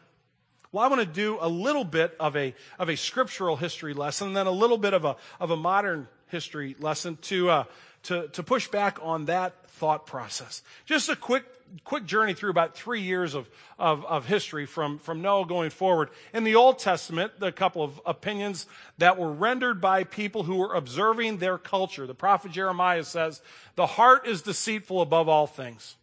Well, 0.71 0.83
I 0.83 0.87
want 0.87 1.01
to 1.01 1.07
do 1.07 1.37
a 1.39 1.47
little 1.47 1.85
bit 1.85 2.15
of 2.19 2.35
a, 2.35 2.53
of 2.77 2.89
a 2.89 2.97
scriptural 2.97 3.55
history 3.55 3.93
lesson, 3.93 4.27
and 4.27 4.37
then 4.37 4.47
a 4.47 4.51
little 4.51 4.77
bit 4.77 4.93
of 4.93 5.05
a, 5.05 5.15
of 5.39 5.51
a 5.51 5.55
modern 5.57 6.07
history 6.27 6.75
lesson 6.79 7.17
to, 7.23 7.49
uh, 7.49 7.63
to, 8.03 8.27
to 8.29 8.43
push 8.43 8.67
back 8.67 8.99
on 9.01 9.25
that 9.25 9.69
thought 9.69 10.05
process. 10.05 10.61
Just 10.85 11.07
a 11.07 11.15
quick, 11.15 11.45
quick 11.85 12.05
journey 12.05 12.33
through 12.33 12.49
about 12.49 12.75
three 12.75 13.01
years 13.01 13.33
of, 13.33 13.49
of, 13.79 14.03
of 14.05 14.25
history 14.25 14.65
from, 14.65 14.99
from 14.99 15.21
Noah 15.21 15.45
going 15.45 15.69
forward. 15.69 16.09
In 16.33 16.43
the 16.43 16.55
Old 16.55 16.79
Testament, 16.79 17.31
a 17.39 17.51
couple 17.51 17.81
of 17.83 18.01
opinions 18.05 18.65
that 18.97 19.17
were 19.17 19.31
rendered 19.31 19.79
by 19.79 20.03
people 20.03 20.43
who 20.43 20.57
were 20.57 20.73
observing 20.73 21.37
their 21.37 21.57
culture. 21.57 22.05
The 22.05 22.13
prophet 22.13 22.51
Jeremiah 22.51 23.05
says, 23.05 23.41
the 23.75 23.85
heart 23.85 24.27
is 24.27 24.41
deceitful 24.41 24.99
above 24.99 25.29
all 25.29 25.47
things 25.47 25.95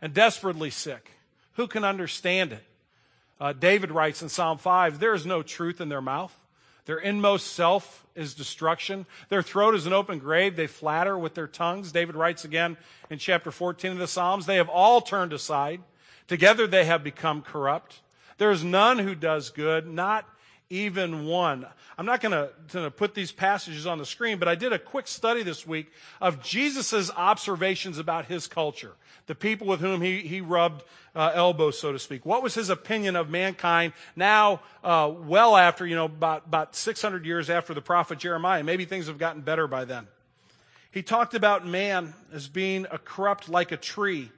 and 0.00 0.14
desperately 0.14 0.70
sick. 0.70 1.10
Who 1.54 1.66
can 1.66 1.84
understand 1.84 2.52
it? 2.52 2.64
Uh, 3.42 3.52
David 3.52 3.90
writes 3.90 4.22
in 4.22 4.28
Psalm 4.28 4.56
5 4.56 5.00
There 5.00 5.14
is 5.14 5.26
no 5.26 5.42
truth 5.42 5.80
in 5.80 5.88
their 5.88 6.00
mouth. 6.00 6.32
Their 6.84 6.98
inmost 6.98 7.48
self 7.48 8.06
is 8.14 8.34
destruction. 8.34 9.04
Their 9.30 9.42
throat 9.42 9.74
is 9.74 9.84
an 9.84 9.92
open 9.92 10.20
grave. 10.20 10.54
They 10.54 10.68
flatter 10.68 11.18
with 11.18 11.34
their 11.34 11.48
tongues. 11.48 11.90
David 11.90 12.14
writes 12.14 12.44
again 12.44 12.76
in 13.10 13.18
chapter 13.18 13.50
14 13.50 13.90
of 13.90 13.98
the 13.98 14.06
Psalms 14.06 14.46
They 14.46 14.58
have 14.58 14.68
all 14.68 15.00
turned 15.00 15.32
aside. 15.32 15.80
Together 16.28 16.68
they 16.68 16.84
have 16.84 17.02
become 17.02 17.42
corrupt. 17.42 18.00
There 18.38 18.52
is 18.52 18.62
none 18.62 19.00
who 19.00 19.16
does 19.16 19.50
good, 19.50 19.88
not 19.88 20.24
even 20.72 21.26
one. 21.26 21.66
I'm 21.98 22.06
not 22.06 22.22
going 22.22 22.48
to 22.70 22.90
put 22.90 23.14
these 23.14 23.30
passages 23.30 23.86
on 23.86 23.98
the 23.98 24.06
screen, 24.06 24.38
but 24.38 24.48
I 24.48 24.54
did 24.54 24.72
a 24.72 24.78
quick 24.78 25.06
study 25.06 25.42
this 25.42 25.66
week 25.66 25.92
of 26.18 26.42
Jesus' 26.42 27.10
observations 27.14 27.98
about 27.98 28.24
his 28.24 28.46
culture, 28.46 28.92
the 29.26 29.34
people 29.34 29.66
with 29.66 29.80
whom 29.80 30.00
he, 30.00 30.20
he 30.20 30.40
rubbed 30.40 30.82
uh, 31.14 31.30
elbows, 31.34 31.78
so 31.78 31.92
to 31.92 31.98
speak. 31.98 32.24
What 32.24 32.42
was 32.42 32.54
his 32.54 32.70
opinion 32.70 33.16
of 33.16 33.28
mankind 33.28 33.92
now, 34.16 34.62
uh, 34.82 35.12
well 35.14 35.58
after, 35.58 35.86
you 35.86 35.94
know, 35.94 36.06
about, 36.06 36.46
about 36.46 36.74
600 36.74 37.26
years 37.26 37.50
after 37.50 37.74
the 37.74 37.82
prophet 37.82 38.18
Jeremiah? 38.18 38.64
Maybe 38.64 38.86
things 38.86 39.08
have 39.08 39.18
gotten 39.18 39.42
better 39.42 39.66
by 39.66 39.84
then. 39.84 40.06
He 40.90 41.02
talked 41.02 41.34
about 41.34 41.66
man 41.66 42.14
as 42.32 42.48
being 42.48 42.86
a 42.90 42.96
corrupt 42.96 43.50
like 43.50 43.72
a 43.72 43.76
tree 43.76 44.30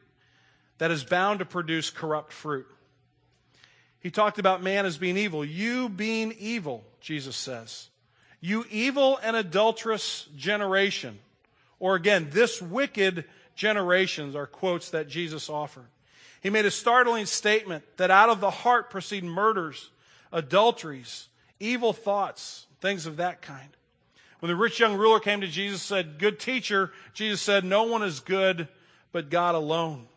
that 0.78 0.90
is 0.90 1.04
bound 1.04 1.38
to 1.38 1.44
produce 1.44 1.90
corrupt 1.90 2.32
fruit. 2.32 2.66
He 4.04 4.11
talked 4.11 4.38
about 4.38 4.62
man 4.62 4.84
as 4.84 4.99
being 4.99 5.16
evil. 5.16 5.46
You 5.46 5.88
being 5.88 6.32
evil, 6.38 6.84
Jesus 7.00 7.37
says. 7.37 7.88
You 8.38 8.66
evil 8.70 9.18
and 9.23 9.34
adulterous 9.34 10.28
generation. 10.37 11.18
Or 11.80 11.94
again, 11.94 12.28
this 12.30 12.61
wicked 12.61 13.25
generations 13.56 14.37
are 14.37 14.46
quotes 14.46 14.90
that 14.90 15.08
Jesus 15.08 15.49
offered. 15.49 15.87
He 16.42 16.50
made 16.50 16.66
a 16.66 16.70
startling 16.70 17.25
statement 17.25 17.82
that 17.96 18.11
out 18.11 18.28
of 18.28 18.40
the 18.40 18.50
heart 18.50 18.90
proceed 18.90 19.25
murders, 19.25 19.88
adulteries, 20.30 21.28
evil 21.58 21.94
thoughts, 21.94 22.66
things 22.82 23.06
of 23.06 23.16
that 23.16 23.40
kind. 23.40 23.70
When 24.40 24.50
the 24.50 24.56
rich 24.56 24.78
young 24.80 24.99
ruler 24.99 25.18
came 25.18 25.40
to 25.40 25.49
Jesus 25.49 25.80
said, 25.80 26.18
Good 26.18 26.38
teacher, 26.38 26.92
Jesus 27.14 27.40
said, 27.40 27.64
No 27.64 27.84
one 27.84 28.02
is 28.02 28.20
good 28.20 28.68
but 29.12 29.30
God 29.30 29.54
alone. 29.54 30.08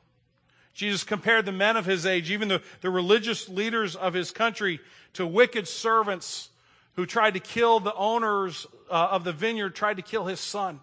Jesus 0.77 1.03
compared 1.03 1.47
the 1.47 1.51
men 1.51 1.75
of 1.75 1.87
his 1.87 2.05
age, 2.05 2.29
even 2.29 2.49
the, 2.49 2.61
the 2.81 2.91
religious 2.91 3.49
leaders 3.49 3.95
of 3.95 4.13
his 4.13 4.29
country, 4.29 4.79
to 5.13 5.25
wicked 5.25 5.67
servants 5.67 6.49
who 6.95 7.07
tried 7.07 7.33
to 7.33 7.39
kill 7.39 7.79
the 7.79 7.95
owners 7.95 8.67
uh, 8.91 9.07
of 9.09 9.23
the 9.23 9.33
vineyard, 9.33 9.73
tried 9.73 9.95
to 9.95 10.03
kill 10.03 10.25
his 10.27 10.39
son 10.39 10.79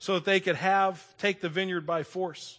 so 0.00 0.14
that 0.14 0.24
they 0.24 0.40
could 0.40 0.56
have, 0.56 1.00
take 1.16 1.40
the 1.40 1.48
vineyard 1.48 1.86
by 1.86 2.02
force. 2.02 2.58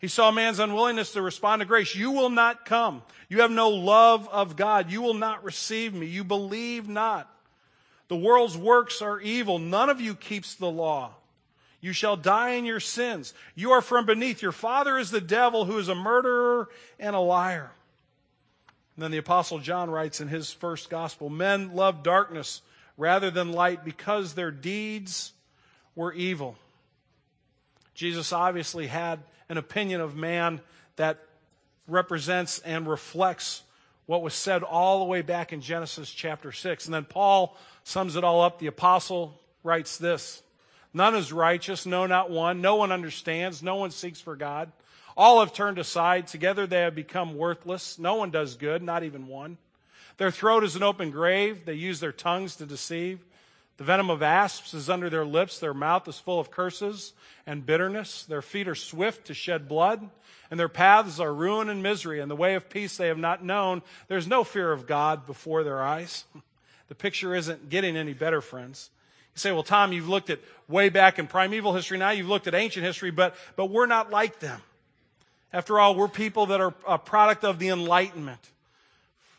He 0.00 0.08
saw 0.08 0.32
man's 0.32 0.58
unwillingness 0.58 1.12
to 1.12 1.22
respond 1.22 1.60
to 1.60 1.66
grace. 1.66 1.94
You 1.94 2.10
will 2.10 2.30
not 2.30 2.64
come. 2.64 3.02
You 3.28 3.42
have 3.42 3.52
no 3.52 3.68
love 3.68 4.28
of 4.28 4.56
God. 4.56 4.90
You 4.90 5.02
will 5.02 5.14
not 5.14 5.44
receive 5.44 5.94
me. 5.94 6.06
You 6.06 6.24
believe 6.24 6.88
not. 6.88 7.32
The 8.08 8.16
world's 8.16 8.58
works 8.58 9.02
are 9.02 9.20
evil. 9.20 9.60
None 9.60 9.88
of 9.88 10.00
you 10.00 10.16
keeps 10.16 10.56
the 10.56 10.68
law. 10.68 11.12
You 11.82 11.92
shall 11.92 12.16
die 12.16 12.50
in 12.50 12.64
your 12.64 12.80
sins. 12.80 13.34
You 13.56 13.72
are 13.72 13.82
from 13.82 14.06
beneath. 14.06 14.40
Your 14.40 14.52
father 14.52 14.96
is 14.96 15.10
the 15.10 15.20
devil 15.20 15.64
who 15.64 15.78
is 15.78 15.88
a 15.88 15.94
murderer 15.96 16.68
and 16.98 17.14
a 17.14 17.20
liar. 17.20 17.72
And 18.96 19.02
then 19.02 19.10
the 19.10 19.18
apostle 19.18 19.58
John 19.58 19.90
writes 19.90 20.20
in 20.20 20.28
his 20.28 20.52
first 20.52 20.88
gospel, 20.88 21.28
men 21.28 21.74
love 21.74 22.04
darkness 22.04 22.62
rather 22.96 23.32
than 23.32 23.52
light 23.52 23.84
because 23.84 24.34
their 24.34 24.52
deeds 24.52 25.32
were 25.96 26.12
evil. 26.12 26.56
Jesus 27.94 28.32
obviously 28.32 28.86
had 28.86 29.18
an 29.48 29.58
opinion 29.58 30.00
of 30.00 30.14
man 30.14 30.60
that 30.96 31.18
represents 31.88 32.60
and 32.60 32.86
reflects 32.86 33.64
what 34.06 34.22
was 34.22 34.34
said 34.34 34.62
all 34.62 35.00
the 35.00 35.04
way 35.04 35.22
back 35.22 35.52
in 35.52 35.60
Genesis 35.60 36.10
chapter 36.10 36.52
6. 36.52 36.84
And 36.84 36.94
then 36.94 37.04
Paul 37.04 37.56
sums 37.82 38.14
it 38.14 38.22
all 38.22 38.40
up. 38.40 38.60
The 38.60 38.68
apostle 38.68 39.40
writes 39.64 39.98
this 39.98 40.42
None 40.94 41.14
is 41.14 41.32
righteous, 41.32 41.86
no, 41.86 42.06
not 42.06 42.30
one. 42.30 42.60
No 42.60 42.76
one 42.76 42.92
understands, 42.92 43.62
no 43.62 43.76
one 43.76 43.90
seeks 43.90 44.20
for 44.20 44.36
God. 44.36 44.70
All 45.16 45.40
have 45.40 45.52
turned 45.52 45.78
aside. 45.78 46.26
Together 46.26 46.66
they 46.66 46.80
have 46.80 46.94
become 46.94 47.36
worthless. 47.36 47.98
No 47.98 48.14
one 48.14 48.30
does 48.30 48.56
good, 48.56 48.82
not 48.82 49.02
even 49.02 49.26
one. 49.26 49.58
Their 50.18 50.30
throat 50.30 50.64
is 50.64 50.76
an 50.76 50.82
open 50.82 51.10
grave. 51.10 51.64
They 51.64 51.74
use 51.74 52.00
their 52.00 52.12
tongues 52.12 52.56
to 52.56 52.66
deceive. 52.66 53.20
The 53.78 53.84
venom 53.84 54.10
of 54.10 54.22
asps 54.22 54.74
is 54.74 54.90
under 54.90 55.10
their 55.10 55.24
lips. 55.24 55.58
Their 55.58 55.74
mouth 55.74 56.06
is 56.06 56.18
full 56.18 56.38
of 56.38 56.50
curses 56.50 57.14
and 57.46 57.66
bitterness. 57.66 58.24
Their 58.24 58.42
feet 58.42 58.68
are 58.68 58.74
swift 58.74 59.26
to 59.26 59.34
shed 59.34 59.68
blood, 59.68 60.08
and 60.50 60.60
their 60.60 60.68
paths 60.68 61.18
are 61.18 61.32
ruin 61.32 61.68
and 61.68 61.82
misery. 61.82 62.20
And 62.20 62.30
the 62.30 62.36
way 62.36 62.54
of 62.54 62.68
peace 62.68 62.96
they 62.96 63.08
have 63.08 63.18
not 63.18 63.44
known. 63.44 63.82
There's 64.08 64.28
no 64.28 64.44
fear 64.44 64.72
of 64.72 64.86
God 64.86 65.26
before 65.26 65.64
their 65.64 65.82
eyes. 65.82 66.24
The 66.88 66.96
picture 66.96 67.34
isn't 67.34 67.70
getting 67.70 67.96
any 67.96 68.12
better, 68.12 68.42
friends. 68.42 68.90
You 69.34 69.38
say, 69.38 69.52
well, 69.52 69.62
Tom, 69.62 69.92
you've 69.92 70.08
looked 70.08 70.30
at 70.30 70.40
way 70.68 70.88
back 70.88 71.18
in 71.18 71.26
primeval 71.26 71.74
history. 71.74 71.98
Now 71.98 72.10
you've 72.10 72.28
looked 72.28 72.46
at 72.46 72.54
ancient 72.54 72.84
history, 72.84 73.10
but, 73.10 73.34
but 73.56 73.66
we're 73.66 73.86
not 73.86 74.10
like 74.10 74.40
them. 74.40 74.60
After 75.52 75.78
all, 75.78 75.94
we're 75.94 76.08
people 76.08 76.46
that 76.46 76.60
are 76.60 76.74
a 76.86 76.98
product 76.98 77.44
of 77.44 77.58
the 77.58 77.68
Enlightenment. 77.68 78.40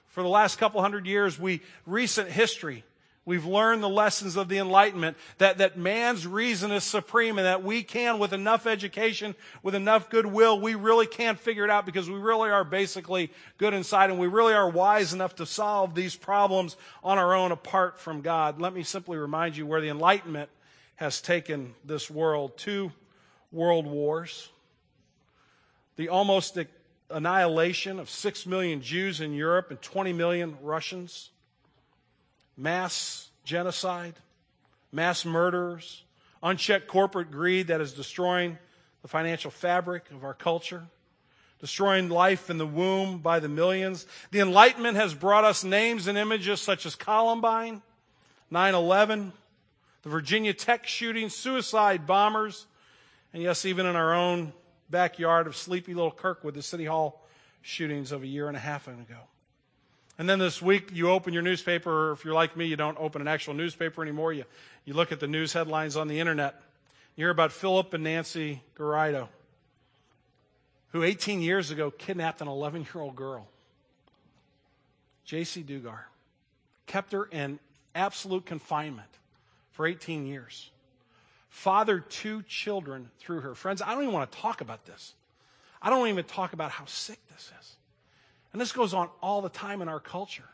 For 0.10 0.22
the 0.22 0.30
last 0.30 0.60
couple 0.60 0.80
hundred 0.82 1.08
years, 1.08 1.40
we, 1.40 1.62
recent 1.88 2.30
history, 2.30 2.84
We've 3.25 3.46
learned 3.46 3.82
the 3.82 3.89
lessons 3.89 4.36
of 4.36 4.50
the 4.50 4.58
Enlightenment 4.58 5.15
that, 5.38 5.60
that 5.60 5.77
man's 5.77 6.27
reason 6.27 6.72
is 6.72 6.84
supreme 6.84 7.38
and 7.38 7.46
that 7.46 7.63
we 7.63 7.82
can, 7.82 8.20
with 8.20 8.34
enough 8.34 8.68
education, 8.68 9.34
with 9.62 9.75
enough 9.75 10.10
goodwill, 10.10 10.60
we 10.60 10.75
really 10.75 11.08
can 11.08 11.38
figure 11.38 11.63
it 11.63 11.70
out 11.70 11.86
because 11.86 12.10
we 12.10 12.20
really 12.20 12.50
are 12.50 12.65
basically 12.65 13.32
good 13.58 13.74
inside 13.74 14.10
and 14.10 14.20
we 14.20 14.27
really 14.27 14.53
are 14.53 14.70
wise 14.70 15.13
enough 15.13 15.36
to 15.36 15.46
solve 15.46 15.96
these 15.96 16.18
problems 16.18 16.75
on 17.01 17.18
our 17.18 17.34
own 17.34 17.53
apart 17.53 17.98
from 17.98 18.20
God. 18.20 18.60
Let 18.60 18.74
me 18.74 18.84
simply 18.84 19.18
remind 19.18 19.56
you 19.56 19.65
where 19.65 19.80
the 19.80 19.89
Enlightenment 19.89 20.50
has 20.96 21.22
taken 21.22 21.75
this 21.86 22.12
world. 22.12 22.58
Two 22.58 22.92
world 23.53 23.88
wars, 23.88 24.50
the 25.96 26.10
almost 26.10 26.58
annihilation 27.10 28.00
of 28.00 28.10
six 28.10 28.46
million 28.46 28.82
Jews 28.82 29.22
in 29.22 29.34
Europe 29.34 29.68
and 29.70 29.82
20 29.82 30.12
million 30.12 30.58
Russians 30.62 31.30
mass 32.57 33.29
genocide, 33.43 34.15
mass 34.91 35.25
murders, 35.25 36.03
unchecked 36.41 36.88
corporate 36.88 37.31
greed 37.31 37.67
that 37.67 37.81
is 37.81 37.93
destroying 37.93 38.57
the 39.01 39.07
financial 39.07 39.51
fabric 39.51 40.10
of 40.12 40.24
our 40.24 40.33
culture, 40.33 40.83
destroying 41.60 42.10
life 42.10 42.50
in 42.50 42.57
the 42.57 42.65
womb 42.65 43.19
by 43.19 43.39
the 43.39 43.50
millions. 43.50 44.05
The 44.31 44.39
Enlightenment 44.39 44.98
has 44.98 45.13
brought 45.13 45.43
us 45.43 45.63
names 45.63 46.07
and 46.07 46.17
images 46.17 46.62
such 46.62 46.86
as 46.86 46.95
Columbine, 46.95 47.81
9 48.51 48.75
11, 48.75 49.33
the 50.03 50.10
Virginia 50.10 50.53
Tech 50.53 50.86
shooting, 50.86 51.29
suicide 51.29 52.05
bombers, 52.05 52.65
and 53.33 53.41
yes, 53.41 53.65
even 53.65 53.86
in 53.86 53.95
our 53.95 54.13
own 54.13 54.53
backyard 54.89 55.48
of 55.48 55.55
sleepy 55.55 55.93
little 55.93 56.12
Kirkwood, 56.12 56.53
the 56.53 56.62
City 56.62 56.86
Hall 56.86 57.25
shootings 57.62 58.12
of 58.12 58.24
a 58.24 58.27
year 58.27 58.48
and 58.48 58.55
a 58.55 58.60
half 58.60 58.88
ago. 58.88 59.17
And 60.17 60.29
then 60.29 60.39
this 60.39 60.62
week, 60.62 60.91
you 60.93 61.10
open 61.10 61.34
your 61.34 61.41
newspaper, 61.41 62.10
or 62.10 62.12
if 62.12 62.24
you're 62.24 62.36
like 62.36 62.55
me, 62.55 62.65
you 62.65 62.75
don't 62.75 62.98
open 63.00 63.22
an 63.22 63.27
actual 63.27 63.53
newspaper 63.53 64.01
anymore. 64.01 64.32
You, 64.32 64.46
you 64.86 64.93
look 64.93 65.12
at 65.12 65.20
the 65.20 65.27
news 65.27 65.53
headlines 65.53 65.98
on 65.98 66.08
the 66.08 66.20
internet. 66.20 66.62
You 67.15 67.25
hear 67.25 67.32
about 67.32 67.51
Philip 67.51 67.93
and 67.93 68.03
Nancy 68.03 68.62
Garrido, 68.77 69.27
who 70.91 71.03
18 71.03 71.41
years 71.41 71.72
ago 71.72 71.89
kidnapped 71.89 72.41
an 72.41 72.48
11 72.48 72.88
year 72.93 73.01
old 73.03 73.15
girl. 73.15 73.48
Jaycee 75.27 75.65
Dugard 75.65 76.05
kept 76.86 77.12
her 77.13 77.25
in 77.25 77.60
absolute 77.96 78.46
confinement 78.46 79.10
for 79.72 79.88
18 79.88 80.27
years, 80.27 80.70
fathered 81.50 82.10
two 82.10 82.43
children 82.43 83.10
through 83.20 83.41
her. 83.41 83.55
Friends, 83.55 83.82
I 83.82 83.93
don't 83.93 84.03
even 84.03 84.13
want 84.13 84.32
to 84.32 84.38
talk 84.38 84.62
about 84.62 84.86
this. 84.86 85.15
I 85.82 85.89
don't 85.89 86.08
even 86.08 86.24
talk 86.25 86.53
about 86.53 86.72
how 86.72 86.86
sick 86.86 87.20
this 87.29 87.51
is. 87.60 87.75
And 88.53 88.62
this 88.62 88.72
goes 88.72 88.93
on 88.93 89.10
all 89.22 89.41
the 89.41 89.50
time 89.50 89.81
in 89.81 89.89
our 89.89 90.00
culture. 90.00 90.48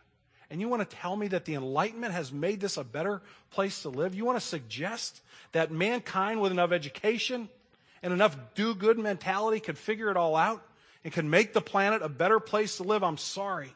And 0.50 0.60
you 0.60 0.68
want 0.68 0.90
to 0.90 0.96
tell 0.96 1.16
me 1.16 1.28
that 1.28 1.46
the 1.46 1.54
Enlightenment 1.54 2.14
has 2.14 2.32
made 2.32 2.60
this 2.60 2.78
a 2.78 2.84
better 2.84 3.22
place 3.52 3.84
to 3.84 3.90
live? 3.90 4.16
You 4.16 4.26
want 4.26 4.40
to 4.40 4.46
suggest 4.46 5.22
that 5.52 5.72
mankind 5.72 6.42
with 6.42 6.52
enough 6.52 6.72
education 6.72 7.50
and 8.02 8.14
enough 8.14 8.36
do 8.56 8.74
good 8.74 8.98
mentality 8.98 9.60
could 9.60 9.78
figure 9.78 10.10
it 10.10 10.18
all 10.18 10.36
out 10.36 10.66
and 11.04 11.14
can 11.14 11.30
make 11.30 11.54
the 11.54 11.62
planet 11.62 12.02
a 12.02 12.10
better 12.10 12.40
place 12.40 12.78
to 12.78 12.84
live? 12.84 13.04
I'm 13.04 13.18
sorry. 13.18 13.74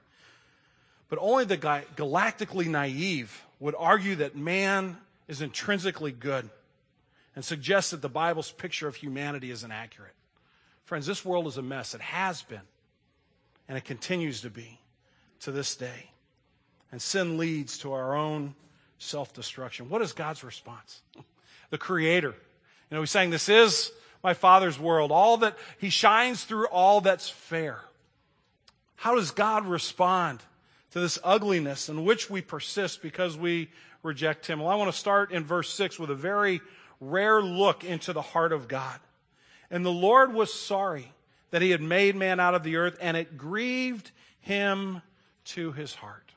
But 1.09 1.19
only 1.21 1.45
the 1.45 1.57
galactically 1.57 2.65
naive 2.65 3.43
would 3.59 3.75
argue 3.77 4.15
that 4.15 4.35
man 4.35 4.97
is 5.27 5.41
intrinsically 5.41 6.11
good 6.11 6.49
and 7.35 7.45
suggest 7.45 7.91
that 7.91 8.01
the 8.01 8.09
Bible's 8.09 8.51
picture 8.51 8.87
of 8.87 8.95
humanity 8.95 9.51
is 9.51 9.63
inaccurate. 9.63 10.15
Friends, 10.85 11.05
this 11.05 11.23
world 11.23 11.45
is 11.47 11.57
a 11.57 11.61
mess. 11.61 11.93
It 11.93 12.01
has 12.01 12.41
been 12.41 12.61
and 13.67 13.77
it 13.77 13.86
continues 13.86 14.41
to 14.41 14.50
be 14.50 14.79
to 15.41 15.51
this 15.51 15.75
day. 15.75 16.12
And 16.91 17.01
sin 17.01 17.38
leads 17.38 17.77
to 17.79 17.93
our 17.93 18.15
own 18.15 18.55
self 18.98 19.34
destruction. 19.34 19.89
What 19.89 20.01
is 20.01 20.13
God's 20.13 20.43
response? 20.43 21.01
The 21.70 21.77
Creator. 21.77 22.29
You 22.29 22.96
know, 22.96 23.01
we 23.01 23.08
sang, 23.08 23.29
This 23.29 23.50
is 23.50 23.91
my 24.24 24.34
Father's 24.34 24.79
world, 24.79 25.12
all 25.12 25.38
that 25.38 25.58
He 25.79 25.89
shines 25.89 26.43
through 26.43 26.67
all 26.67 27.01
that's 27.01 27.29
fair. 27.29 27.82
How 28.96 29.15
does 29.15 29.32
God 29.32 29.65
respond 29.65 30.39
to 30.91 31.00
this 31.00 31.20
ugliness 31.24 31.89
in 31.89 32.05
which 32.05 32.29
we 32.29 32.41
persist 32.41 33.01
because 33.01 33.36
we 33.36 33.70
reject 34.01 34.46
Him? 34.46 34.60
Well, 34.60 34.70
I 34.70 34.75
want 34.75 34.91
to 34.91 34.98
start 34.98 35.32
in 35.32 35.43
verse 35.43 35.74
6 35.74 36.00
with 36.00 36.10
a 36.10 36.15
very 36.15 36.62
rare 37.01 37.41
look 37.41 37.84
into 37.84 38.13
the 38.13 38.22
heart 38.22 38.53
of 38.53 38.67
God. 38.67 39.00
And 39.70 39.86
the 39.86 39.91
Lord 39.91 40.34
was 40.34 40.53
sorry 40.53 41.12
that 41.53 41.62
He 41.62 41.69
had 41.69 41.83
made 41.83 42.15
man 42.15 42.39
out 42.39 42.55
of 42.55 42.63
the 42.63 42.77
earth, 42.77 42.98
and 43.00 43.15
it 43.15 43.38
grieved 43.38 44.10
Him 44.39 45.03
to 45.45 45.72
His 45.72 45.93
heart. 45.93 46.31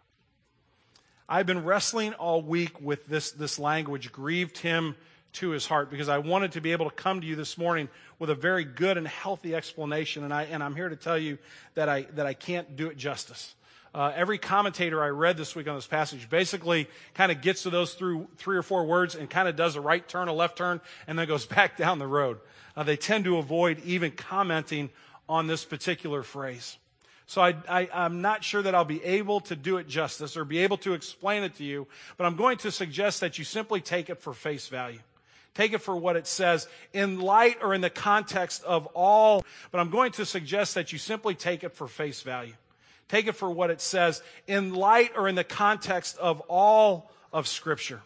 I've 1.27 1.47
been 1.47 1.65
wrestling 1.65 2.13
all 2.13 2.43
week 2.43 2.83
with 2.83 3.07
this, 3.07 3.31
this 3.31 3.59
language, 3.59 4.13
grieved 4.13 4.59
Him 4.59 4.95
to 5.33 5.51
his 5.51 5.67
heart 5.67 5.91
because 5.91 6.09
I 6.09 6.19
wanted 6.19 6.53
to 6.53 6.63
be 6.63 6.73
able 6.73 6.89
to 6.89 6.95
come 6.95 7.21
to 7.21 7.27
you 7.27 7.37
this 7.37 7.59
morning 7.59 7.91
with 8.19 8.31
a 8.31 8.35
very 8.35 8.65
good 8.65 8.97
and 8.97 9.07
healthy 9.07 9.55
explanation. 9.55 10.25
And, 10.25 10.33
I, 10.33 10.45
and 10.45 10.63
I'm 10.63 10.75
here 10.75 10.89
to 10.89 10.97
tell 10.97 11.19
you 11.19 11.37
that 11.75 11.91
I, 11.91 12.07
that 12.15 12.25
I 12.25 12.33
can't 12.33 12.75
do 12.75 12.89
it 12.89 12.97
justice. 12.97 13.55
Uh, 13.95 14.13
every 14.15 14.39
commentator 14.39 15.03
I 15.03 15.09
read 15.09 15.37
this 15.37 15.55
week 15.55 15.69
on 15.69 15.75
this 15.75 15.87
passage 15.87 16.31
basically 16.31 16.89
kind 17.15 17.31
of 17.31 17.43
gets 17.43 17.65
to 17.65 17.71
those 17.71 17.95
through 17.95 18.29
three 18.37 18.57
or 18.57 18.63
four 18.63 18.85
words 18.85 19.15
and 19.15 19.29
kind 19.29 19.47
of 19.49 19.57
does 19.57 19.77
a 19.77 19.81
right 19.81 20.07
turn, 20.07 20.29
a 20.29 20.33
left 20.33 20.57
turn, 20.57 20.81
and 21.07 21.19
then 21.19 21.27
goes 21.27 21.45
back 21.57 21.77
down 21.77 21.99
the 21.99 22.07
road. 22.07 22.39
Uh, 22.77 22.83
they 22.83 22.97
tend 22.97 23.25
to 23.25 23.39
avoid 23.39 23.81
even 23.85 24.11
commenting 24.11 24.91
on 25.29 25.47
this 25.47 25.65
particular 25.65 26.23
phrase. 26.23 26.77
So 27.27 27.43
I, 27.43 27.89
I'm 27.93 28.23
not 28.23 28.45
sure 28.45 28.63
that 28.63 28.75
I'll 28.75 28.85
be 28.85 29.03
able 29.03 29.41
to 29.41 29.57
do 29.57 29.79
it 29.79 29.89
justice 29.89 30.37
or 30.37 30.45
be 30.45 30.59
able 30.59 30.77
to 30.79 30.95
explain 30.95 31.43
it 31.43 31.57
to 31.57 31.65
you, 31.65 31.89
but 32.17 32.25
I'm 32.25 32.37
going 32.37 32.59
to 32.59 32.71
suggest 32.71 33.21
that 33.21 33.37
you 33.39 33.45
simply 33.45 33.81
take 33.81 34.09
it 34.09 34.21
for 34.21 34.33
face 34.33 34.69
value. 34.69 35.01
Take 35.53 35.73
it 35.73 35.79
for 35.79 35.97
what 35.97 36.17
it 36.17 36.27
says 36.27 36.69
in 36.93 37.19
light 37.19 37.59
or 37.63 37.75
in 37.75 37.81
the 37.81 37.91
context 37.91 38.63
of 38.63 38.87
all, 38.95 39.45
but 39.73 39.81
I'm 39.81 39.91
going 39.91 40.13
to 40.13 40.27
suggest 40.27 40.75
that 40.75 40.93
you 40.93 40.99
simply 40.99 41.35
take 41.35 41.65
it 41.65 41.73
for 41.73 41.89
face 41.89 42.23
value. 42.23 42.55
Take 43.09 43.27
it 43.27 43.33
for 43.33 43.51
what 43.51 43.71
it 43.71 43.81
says 43.81 44.23
in 44.47 44.75
light 44.75 45.13
or 45.17 45.29
in 45.29 45.35
the 45.35 45.45
context 45.45 46.19
of 46.19 46.41
all 46.43 47.11
of 47.33 47.49
Scripture. 47.49 48.03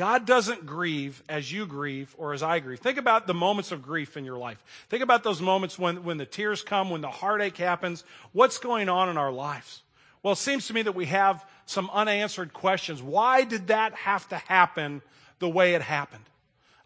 God 0.00 0.24
doesn't 0.24 0.64
grieve 0.64 1.22
as 1.28 1.52
you 1.52 1.66
grieve 1.66 2.14
or 2.16 2.32
as 2.32 2.42
I 2.42 2.60
grieve. 2.60 2.80
Think 2.80 2.96
about 2.96 3.26
the 3.26 3.34
moments 3.34 3.70
of 3.70 3.82
grief 3.82 4.16
in 4.16 4.24
your 4.24 4.38
life. 4.38 4.56
Think 4.88 5.02
about 5.02 5.24
those 5.24 5.42
moments 5.42 5.78
when, 5.78 6.04
when 6.04 6.16
the 6.16 6.24
tears 6.24 6.62
come, 6.62 6.88
when 6.88 7.02
the 7.02 7.10
heartache 7.10 7.58
happens. 7.58 8.02
What's 8.32 8.56
going 8.56 8.88
on 8.88 9.10
in 9.10 9.18
our 9.18 9.30
lives? 9.30 9.82
Well, 10.22 10.32
it 10.32 10.38
seems 10.38 10.66
to 10.68 10.72
me 10.72 10.80
that 10.80 10.94
we 10.94 11.04
have 11.04 11.44
some 11.66 11.90
unanswered 11.92 12.54
questions. 12.54 13.02
Why 13.02 13.44
did 13.44 13.66
that 13.66 13.92
have 13.92 14.26
to 14.30 14.36
happen 14.38 15.02
the 15.38 15.50
way 15.50 15.74
it 15.74 15.82
happened? 15.82 16.24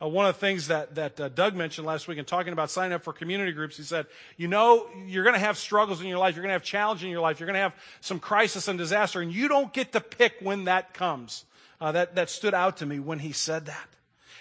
Uh, 0.02 0.08
one 0.08 0.26
of 0.26 0.34
the 0.34 0.40
things 0.40 0.66
that, 0.66 0.96
that 0.96 1.20
uh, 1.20 1.28
Doug 1.28 1.54
mentioned 1.54 1.86
last 1.86 2.08
week 2.08 2.18
in 2.18 2.24
talking 2.24 2.52
about 2.52 2.68
signing 2.68 2.94
up 2.94 3.04
for 3.04 3.12
community 3.12 3.52
groups, 3.52 3.76
he 3.76 3.84
said, 3.84 4.06
you 4.36 4.48
know, 4.48 4.88
you're 5.06 5.22
going 5.22 5.34
to 5.34 5.40
have 5.40 5.56
struggles 5.56 6.00
in 6.00 6.08
your 6.08 6.18
life. 6.18 6.34
You're 6.34 6.42
going 6.42 6.50
to 6.50 6.54
have 6.54 6.64
challenge 6.64 7.04
in 7.04 7.10
your 7.10 7.20
life. 7.20 7.38
You're 7.38 7.46
going 7.46 7.54
to 7.54 7.60
have 7.60 7.76
some 8.00 8.18
crisis 8.18 8.66
and 8.66 8.76
disaster, 8.76 9.20
and 9.20 9.32
you 9.32 9.46
don't 9.46 9.72
get 9.72 9.92
to 9.92 10.00
pick 10.00 10.34
when 10.40 10.64
that 10.64 10.94
comes. 10.94 11.44
Uh, 11.84 11.92
that, 11.92 12.14
that 12.14 12.30
stood 12.30 12.54
out 12.54 12.78
to 12.78 12.86
me 12.86 12.98
when 12.98 13.18
he 13.18 13.30
said 13.30 13.66
that. 13.66 13.88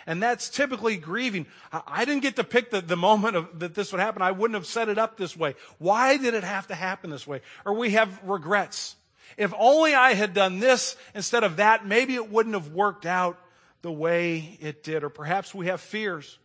And 0.08 0.24
that's 0.24 0.48
typically 0.48 0.96
grieving. 0.96 1.46
I, 1.74 1.82
I 1.86 2.06
didn't 2.06 2.22
get 2.22 2.38
to 2.38 2.44
pick 2.46 2.72
the, 2.72 2.80
the 2.80 2.96
moment 2.96 3.36
of, 3.36 3.60
that 3.60 3.76
this 3.76 3.92
would 3.92 4.00
happen. 4.00 4.22
I 4.22 4.32
wouldn't 4.32 4.56
have 4.56 4.66
set 4.66 4.88
it 4.88 4.98
up 4.98 5.18
this 5.18 5.36
way. 5.36 5.56
Why 5.78 6.16
did 6.16 6.36
it 6.36 6.46
have 6.46 6.68
to 6.68 6.76
happen 6.76 7.10
this 7.10 7.28
way? 7.28 7.42
Or 7.66 7.74
we 7.74 7.90
have 7.90 8.18
regrets. 8.24 8.96
If 9.36 9.54
only 9.60 9.94
I 9.94 10.14
had 10.14 10.34
done 10.34 10.62
this 10.62 10.96
instead 11.14 11.44
of 11.44 11.58
that, 11.58 11.86
maybe 11.86 12.16
it 12.16 12.32
wouldn't 12.32 12.56
have 12.56 12.70
worked 12.70 13.06
out 13.06 13.38
the 13.82 13.92
way 13.92 14.58
it 14.62 14.82
did. 14.82 15.04
Or 15.04 15.10
perhaps 15.10 15.54
we 15.54 15.68
have 15.68 15.82
fears. 15.82 16.40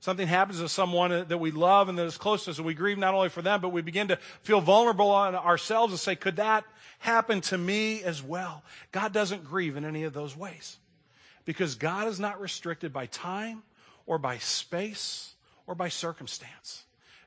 Something 0.00 0.28
happens 0.28 0.60
to 0.60 0.68
someone 0.68 1.24
that 1.26 1.38
we 1.38 1.52
love 1.52 1.88
and 1.88 1.96
that 1.96 2.04
is 2.04 2.18
close 2.18 2.44
to 2.44 2.50
us, 2.50 2.58
and 2.58 2.66
we 2.66 2.74
grieve 2.74 2.98
not 2.98 3.14
only 3.14 3.30
for 3.30 3.40
them, 3.40 3.62
but 3.62 3.70
we 3.70 3.80
begin 3.80 4.08
to 4.08 4.18
feel 4.42 4.60
vulnerable 4.60 5.10
on 5.10 5.34
ourselves 5.34 5.94
and 5.94 5.98
say, 5.98 6.14
could 6.14 6.36
that 6.36 6.64
happen 7.04 7.42
to 7.42 7.58
me 7.58 8.02
as 8.02 8.22
well? 8.22 8.62
God 8.90 9.12
doesn't 9.12 9.44
grieve 9.44 9.76
in 9.76 9.84
any 9.84 10.04
of 10.04 10.14
those 10.14 10.34
ways. 10.34 10.78
Because 11.44 11.74
God 11.74 12.08
is 12.08 12.18
not 12.18 12.40
restricted 12.40 12.92
by 12.92 13.06
time 13.06 13.62
or 14.06 14.16
by 14.18 14.38
space 14.38 15.34
or 15.66 15.74
by 15.74 15.90
circumstance. 15.90 16.84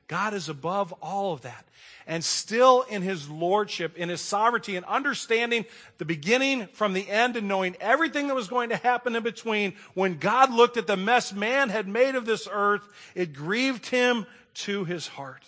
God 0.08 0.34
is 0.34 0.48
above 0.48 0.92
all 1.00 1.32
of 1.32 1.42
that. 1.42 1.64
And 2.08 2.24
still 2.24 2.82
in 2.82 3.02
his 3.02 3.28
lordship, 3.28 3.96
in 3.96 4.08
his 4.08 4.20
sovereignty, 4.20 4.74
and 4.74 4.86
understanding 4.86 5.64
the 5.98 6.04
beginning 6.04 6.66
from 6.72 6.92
the 6.92 7.08
end 7.08 7.36
and 7.36 7.46
knowing 7.46 7.76
everything 7.80 8.26
that 8.26 8.34
was 8.34 8.48
going 8.48 8.70
to 8.70 8.76
happen 8.76 9.14
in 9.14 9.22
between, 9.22 9.74
when 9.94 10.18
God 10.18 10.50
looked 10.50 10.76
at 10.76 10.88
the 10.88 10.96
mess 10.96 11.32
man 11.32 11.68
had 11.68 11.86
made 11.86 12.16
of 12.16 12.26
this 12.26 12.48
earth, 12.50 12.82
it 13.14 13.32
grieved 13.32 13.86
him 13.86 14.26
to 14.54 14.84
his 14.84 15.06
heart. 15.06 15.44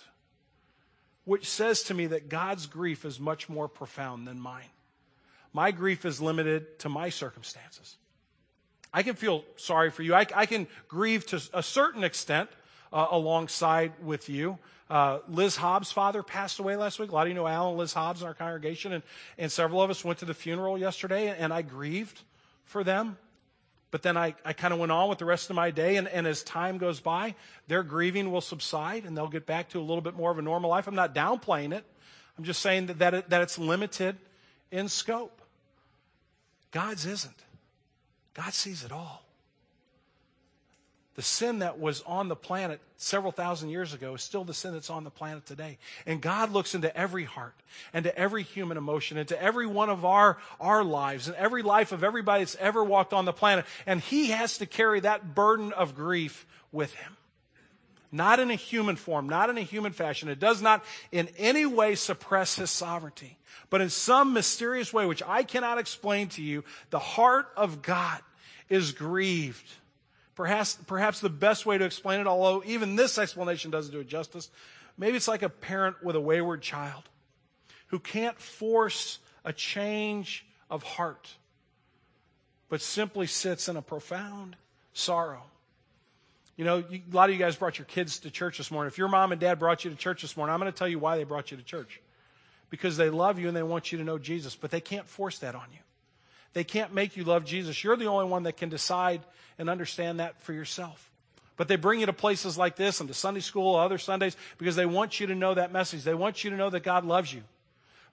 Which 1.25 1.49
says 1.49 1.83
to 1.83 1.93
me 1.93 2.07
that 2.07 2.29
God's 2.29 2.65
grief 2.65 3.05
is 3.05 3.19
much 3.19 3.47
more 3.47 3.67
profound 3.67 4.27
than 4.27 4.39
mine. 4.39 4.69
My 5.53 5.71
grief 5.71 6.05
is 6.05 6.21
limited 6.21 6.79
to 6.79 6.89
my 6.89 7.09
circumstances. 7.09 7.97
I 8.93 9.03
can 9.03 9.15
feel 9.15 9.43
sorry 9.55 9.91
for 9.91 10.03
you. 10.03 10.13
I, 10.13 10.25
I 10.35 10.45
can 10.45 10.67
grieve 10.87 11.25
to 11.27 11.41
a 11.53 11.63
certain 11.63 12.03
extent 12.03 12.49
uh, 12.91 13.07
alongside 13.11 13.93
with 14.03 14.29
you. 14.29 14.57
Uh, 14.89 15.19
Liz 15.29 15.55
Hobbs' 15.55 15.91
father 15.91 16.23
passed 16.23 16.59
away 16.59 16.75
last 16.75 16.99
week. 16.99 17.11
A 17.11 17.13
lot 17.13 17.23
of 17.23 17.29
you 17.29 17.33
know 17.33 17.47
Alan 17.47 17.77
Liz 17.77 17.93
Hobbs 17.93 18.21
in 18.21 18.27
our 18.27 18.33
congregation, 18.33 18.91
and, 18.91 19.03
and 19.37 19.49
several 19.49 19.81
of 19.81 19.89
us 19.89 20.03
went 20.03 20.19
to 20.19 20.25
the 20.25 20.33
funeral 20.33 20.77
yesterday, 20.77 21.29
and 21.29 21.53
I 21.53 21.61
grieved 21.61 22.21
for 22.65 22.83
them. 22.83 23.17
But 23.91 24.03
then 24.03 24.15
I, 24.15 24.35
I 24.45 24.53
kind 24.53 24.73
of 24.73 24.79
went 24.79 24.91
on 24.91 25.09
with 25.09 25.17
the 25.17 25.25
rest 25.25 25.49
of 25.49 25.55
my 25.55 25.69
day, 25.69 25.97
and, 25.97 26.07
and 26.07 26.25
as 26.25 26.43
time 26.43 26.77
goes 26.77 27.01
by, 27.01 27.35
their 27.67 27.83
grieving 27.83 28.31
will 28.31 28.41
subside, 28.41 29.05
and 29.05 29.15
they'll 29.15 29.27
get 29.27 29.45
back 29.45 29.69
to 29.69 29.79
a 29.79 29.81
little 29.81 30.01
bit 30.01 30.15
more 30.15 30.31
of 30.31 30.39
a 30.39 30.41
normal 30.41 30.69
life. 30.69 30.87
I'm 30.87 30.95
not 30.95 31.13
downplaying 31.13 31.73
it. 31.73 31.83
I'm 32.37 32.45
just 32.45 32.61
saying 32.61 32.87
that, 32.87 32.99
that, 32.99 33.13
it, 33.13 33.29
that 33.29 33.41
it's 33.41 33.59
limited 33.59 34.15
in 34.71 34.87
scope. 34.87 35.41
God's 36.71 37.05
isn't. 37.05 37.43
God 38.33 38.53
sees 38.53 38.83
it 38.85 38.93
all. 38.93 39.25
The 41.15 41.21
sin 41.21 41.59
that 41.59 41.77
was 41.77 42.01
on 42.03 42.29
the 42.29 42.37
planet 42.37 42.79
several 42.95 43.33
thousand 43.33 43.69
years 43.69 43.93
ago 43.93 44.15
is 44.15 44.23
still 44.23 44.45
the 44.45 44.53
sin 44.53 44.71
that's 44.71 44.89
on 44.89 45.03
the 45.03 45.09
planet 45.09 45.45
today. 45.45 45.77
And 46.05 46.21
God 46.21 46.51
looks 46.51 46.73
into 46.73 46.95
every 46.95 47.25
heart 47.25 47.55
and 47.93 48.05
to 48.05 48.17
every 48.17 48.43
human 48.43 48.77
emotion 48.77 49.17
and 49.17 49.27
to 49.27 49.41
every 49.41 49.67
one 49.67 49.89
of 49.89 50.05
our, 50.05 50.37
our 50.59 50.85
lives 50.85 51.27
and 51.27 51.35
every 51.35 51.63
life 51.63 51.91
of 51.91 52.03
everybody 52.03 52.43
that's 52.43 52.55
ever 52.55 52.81
walked 52.81 53.11
on 53.11 53.25
the 53.25 53.33
planet. 53.33 53.65
And 53.85 53.99
He 53.99 54.27
has 54.27 54.57
to 54.59 54.65
carry 54.65 55.01
that 55.01 55.35
burden 55.35 55.73
of 55.73 55.95
grief 55.95 56.45
with 56.71 56.93
Him. 56.93 57.17
Not 58.13 58.39
in 58.39 58.49
a 58.49 58.55
human 58.55 58.95
form, 58.95 59.27
not 59.27 59.49
in 59.49 59.57
a 59.57 59.61
human 59.61 59.91
fashion. 59.91 60.29
It 60.29 60.39
does 60.39 60.61
not 60.61 60.83
in 61.11 61.27
any 61.37 61.65
way 61.65 61.95
suppress 61.95 62.55
His 62.55 62.71
sovereignty. 62.71 63.37
But 63.69 63.81
in 63.81 63.89
some 63.89 64.31
mysterious 64.31 64.93
way, 64.93 65.05
which 65.05 65.23
I 65.27 65.43
cannot 65.43 65.77
explain 65.77 66.29
to 66.29 66.41
you, 66.41 66.63
the 66.89 66.99
heart 66.99 67.49
of 67.57 67.81
God 67.81 68.21
is 68.69 68.93
grieved 68.93 69.69
Perhaps, 70.35 70.77
perhaps 70.87 71.19
the 71.19 71.29
best 71.29 71.65
way 71.65 71.77
to 71.77 71.85
explain 71.85 72.19
it, 72.19 72.27
although 72.27 72.63
even 72.65 72.95
this 72.95 73.17
explanation 73.17 73.69
doesn't 73.69 73.91
do 73.91 73.99
it 73.99 74.07
justice, 74.07 74.49
maybe 74.97 75.17
it's 75.17 75.27
like 75.27 75.43
a 75.43 75.49
parent 75.49 76.03
with 76.03 76.15
a 76.15 76.21
wayward 76.21 76.61
child 76.61 77.03
who 77.87 77.99
can't 77.99 78.39
force 78.39 79.19
a 79.43 79.51
change 79.51 80.45
of 80.69 80.83
heart, 80.83 81.35
but 82.69 82.81
simply 82.81 83.27
sits 83.27 83.67
in 83.67 83.75
a 83.75 83.81
profound 83.81 84.55
sorrow. 84.93 85.43
You 86.55 86.65
know, 86.65 86.83
you, 86.89 87.01
a 87.11 87.15
lot 87.15 87.29
of 87.29 87.35
you 87.35 87.39
guys 87.39 87.55
brought 87.55 87.77
your 87.77 87.85
kids 87.85 88.19
to 88.19 88.31
church 88.31 88.57
this 88.57 88.71
morning. 88.71 88.87
If 88.87 88.97
your 88.97 89.09
mom 89.09 89.31
and 89.31 89.41
dad 89.41 89.59
brought 89.59 89.83
you 89.83 89.91
to 89.91 89.97
church 89.97 90.21
this 90.21 90.37
morning, 90.37 90.53
I'm 90.53 90.59
going 90.59 90.71
to 90.71 90.77
tell 90.77 90.87
you 90.87 90.99
why 90.99 91.17
they 91.17 91.23
brought 91.23 91.51
you 91.51 91.57
to 91.57 91.63
church. 91.63 91.99
Because 92.69 92.95
they 92.95 93.09
love 93.09 93.37
you 93.37 93.47
and 93.49 93.57
they 93.57 93.63
want 93.63 93.91
you 93.91 93.97
to 93.97 94.03
know 94.03 94.17
Jesus, 94.17 94.55
but 94.55 94.71
they 94.71 94.79
can't 94.79 95.07
force 95.07 95.39
that 95.39 95.55
on 95.55 95.65
you. 95.73 95.79
They 96.53 96.63
can't 96.63 96.93
make 96.93 97.15
you 97.15 97.23
love 97.23 97.45
Jesus. 97.45 97.83
You're 97.83 97.95
the 97.95 98.07
only 98.07 98.25
one 98.25 98.43
that 98.43 98.57
can 98.57 98.69
decide 98.69 99.21
and 99.57 99.69
understand 99.69 100.19
that 100.19 100.41
for 100.41 100.53
yourself. 100.53 101.09
But 101.57 101.67
they 101.67 101.75
bring 101.75 101.99
you 101.99 102.05
to 102.07 102.13
places 102.13 102.57
like 102.57 102.75
this 102.75 102.99
and 102.99 103.07
to 103.07 103.13
Sunday 103.13 103.39
school, 103.39 103.75
other 103.75 103.97
Sundays, 103.97 104.35
because 104.57 104.75
they 104.75 104.85
want 104.85 105.19
you 105.19 105.27
to 105.27 105.35
know 105.35 105.53
that 105.53 105.71
message. 105.71 106.03
They 106.03 106.13
want 106.13 106.43
you 106.43 106.49
to 106.49 106.55
know 106.55 106.69
that 106.69 106.83
God 106.83 107.05
loves 107.05 107.33
you. 107.33 107.43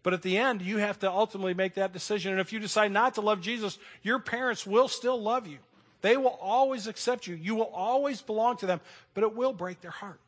But 0.02 0.12
at 0.12 0.22
the 0.22 0.38
end, 0.38 0.62
you 0.62 0.78
have 0.78 0.98
to 1.00 1.10
ultimately 1.10 1.54
make 1.54 1.74
that 1.74 1.92
decision. 1.92 2.32
And 2.32 2.40
if 2.40 2.52
you 2.52 2.60
decide 2.60 2.92
not 2.92 3.14
to 3.14 3.20
love 3.20 3.40
Jesus, 3.40 3.78
your 4.02 4.18
parents 4.18 4.66
will 4.66 4.88
still 4.88 5.20
love 5.20 5.46
you. 5.46 5.58
They 6.00 6.16
will 6.16 6.38
always 6.40 6.86
accept 6.86 7.26
you. 7.26 7.34
You 7.34 7.54
will 7.56 7.70
always 7.74 8.22
belong 8.22 8.58
to 8.58 8.66
them, 8.66 8.80
but 9.14 9.24
it 9.24 9.34
will 9.34 9.52
break 9.52 9.80
their 9.80 9.90
heart. 9.90 10.20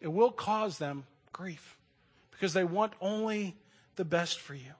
It 0.00 0.08
will 0.08 0.30
cause 0.30 0.78
them 0.78 1.04
grief 1.32 1.76
because 2.30 2.52
they 2.52 2.64
want 2.64 2.92
only 3.00 3.56
the 3.96 4.04
best 4.04 4.38
for 4.38 4.54
you. 4.54 4.72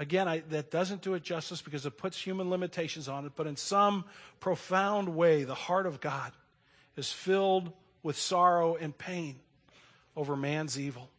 Again, 0.00 0.26
I, 0.26 0.38
that 0.48 0.70
doesn't 0.70 1.02
do 1.02 1.12
it 1.12 1.22
justice 1.22 1.60
because 1.60 1.84
it 1.84 1.98
puts 1.98 2.18
human 2.18 2.48
limitations 2.48 3.06
on 3.06 3.26
it, 3.26 3.32
but 3.36 3.46
in 3.46 3.54
some 3.54 4.06
profound 4.40 5.14
way, 5.14 5.44
the 5.44 5.54
heart 5.54 5.84
of 5.84 6.00
God 6.00 6.32
is 6.96 7.12
filled 7.12 7.70
with 8.02 8.16
sorrow 8.16 8.76
and 8.76 8.96
pain 8.96 9.36
over 10.16 10.36
man's 10.36 10.80
evil. 10.80 11.10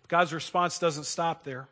But 0.00 0.08
God's 0.08 0.32
response 0.32 0.78
doesn't 0.78 1.04
stop 1.04 1.42
there, 1.42 1.66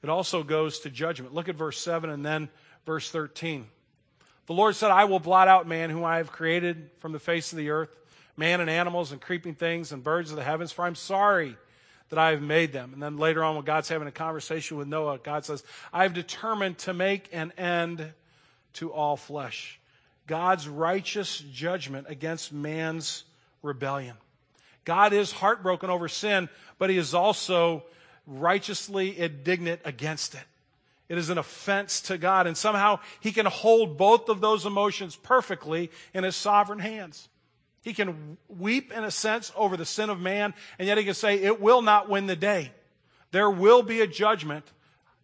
it 0.00 0.08
also 0.08 0.44
goes 0.44 0.78
to 0.80 0.90
judgment. 0.90 1.34
Look 1.34 1.48
at 1.48 1.56
verse 1.56 1.80
7 1.80 2.08
and 2.08 2.24
then 2.24 2.48
verse 2.86 3.10
13. 3.10 3.66
The 4.46 4.54
Lord 4.54 4.76
said, 4.76 4.92
I 4.92 5.06
will 5.06 5.18
blot 5.18 5.48
out 5.48 5.66
man 5.66 5.90
whom 5.90 6.04
I 6.04 6.18
have 6.18 6.30
created 6.30 6.88
from 7.00 7.10
the 7.10 7.18
face 7.18 7.52
of 7.52 7.58
the 7.58 7.70
earth, 7.70 7.90
man 8.36 8.60
and 8.60 8.70
animals 8.70 9.10
and 9.10 9.20
creeping 9.20 9.56
things 9.56 9.90
and 9.90 10.04
birds 10.04 10.30
of 10.30 10.36
the 10.36 10.44
heavens, 10.44 10.70
for 10.70 10.84
I'm 10.84 10.94
sorry 10.94 11.56
that 12.10 12.18
I 12.18 12.30
have 12.30 12.42
made 12.42 12.72
them. 12.72 12.92
And 12.92 13.02
then 13.02 13.16
later 13.16 13.44
on, 13.44 13.54
when 13.54 13.64
God's 13.64 13.88
having 13.88 14.08
a 14.08 14.12
conversation 14.12 14.76
with 14.76 14.88
Noah, 14.88 15.18
God 15.18 15.44
says, 15.44 15.62
I 15.92 16.04
have 16.04 16.14
determined 16.14 16.78
to 16.78 16.94
make 16.94 17.28
an 17.32 17.52
end 17.58 18.12
to 18.74 18.92
all 18.92 19.16
flesh. 19.16 19.78
God's 20.26 20.68
righteous 20.68 21.38
judgment 21.38 22.06
against 22.08 22.52
man's 22.52 23.24
rebellion. 23.62 24.16
God 24.84 25.12
is 25.12 25.32
heartbroken 25.32 25.90
over 25.90 26.08
sin, 26.08 26.48
but 26.78 26.90
he 26.90 26.96
is 26.96 27.14
also 27.14 27.84
righteously 28.26 29.18
indignant 29.18 29.80
against 29.84 30.34
it. 30.34 30.44
It 31.08 31.16
is 31.16 31.30
an 31.30 31.38
offense 31.38 32.02
to 32.02 32.18
God. 32.18 32.46
And 32.46 32.56
somehow 32.56 33.00
he 33.20 33.32
can 33.32 33.46
hold 33.46 33.96
both 33.96 34.28
of 34.28 34.40
those 34.40 34.66
emotions 34.66 35.16
perfectly 35.16 35.90
in 36.12 36.24
his 36.24 36.36
sovereign 36.36 36.78
hands. 36.78 37.28
He 37.88 37.94
can 37.94 38.36
weep, 38.50 38.92
in 38.92 39.02
a 39.02 39.10
sense, 39.10 39.50
over 39.56 39.74
the 39.78 39.86
sin 39.86 40.10
of 40.10 40.20
man, 40.20 40.52
and 40.78 40.86
yet 40.86 40.98
he 40.98 41.04
can 41.04 41.14
say, 41.14 41.42
it 41.42 41.58
will 41.58 41.80
not 41.80 42.06
win 42.06 42.26
the 42.26 42.36
day. 42.36 42.70
There 43.30 43.48
will 43.48 43.82
be 43.82 44.02
a 44.02 44.06
judgment. 44.06 44.70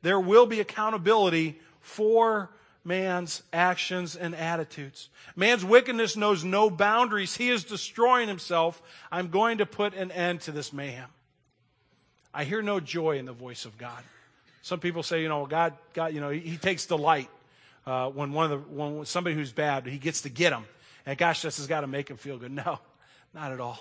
There 0.01 0.19
will 0.19 0.47
be 0.47 0.61
accountability 0.61 1.61
for 1.83 2.49
man's 2.83 3.43
actions 3.53 4.17
and 4.17 4.35
attitudes. 4.35 5.11
Man's 5.37 5.63
wickedness 5.63 6.17
knows 6.17 6.43
no 6.43 6.71
boundaries. 6.71 7.37
He 7.37 7.51
is 7.51 7.65
destroying 7.65 8.29
himself. 8.29 8.81
I'm 9.13 9.29
going 9.29 9.59
to 9.59 9.67
put 9.67 9.93
an 9.93 10.11
end 10.11 10.41
to 10.43 10.51
this 10.51 10.73
mayhem. 10.73 11.11
I 12.33 12.45
hear 12.45 12.63
no 12.63 12.81
joy 12.81 13.19
in 13.19 13.27
the 13.27 13.35
voice 13.35 13.67
of 13.67 13.77
God. 13.77 14.03
Some 14.63 14.81
people 14.81 15.03
say, 15.03 15.21
you 15.21 15.29
know, 15.29 15.45
God, 15.45 15.75
God, 15.93 16.15
you 16.15 16.21
know, 16.23 16.31
He, 16.31 16.41
he 16.41 16.57
takes 16.57 16.87
delight 16.87 17.29
uh, 17.87 18.09
when 18.09 18.33
one 18.33 18.51
of 18.51 18.53
the 18.53 18.75
when 18.75 19.05
somebody 19.05 19.37
who's 19.37 19.53
bad, 19.53 19.87
He 19.87 19.99
gets 19.99 20.23
to 20.23 20.31
get 20.31 20.49
them, 20.49 20.65
and 21.07 21.19
gosh, 21.19 21.43
this 21.43 21.59
has 21.59 21.67
got 21.67 21.81
to 21.83 21.87
make 21.87 22.09
him 22.09 22.17
feel 22.17 22.39
good. 22.39 22.53
No, 22.53 22.79
not 23.33 23.53
at 23.53 23.61
all. 23.61 23.79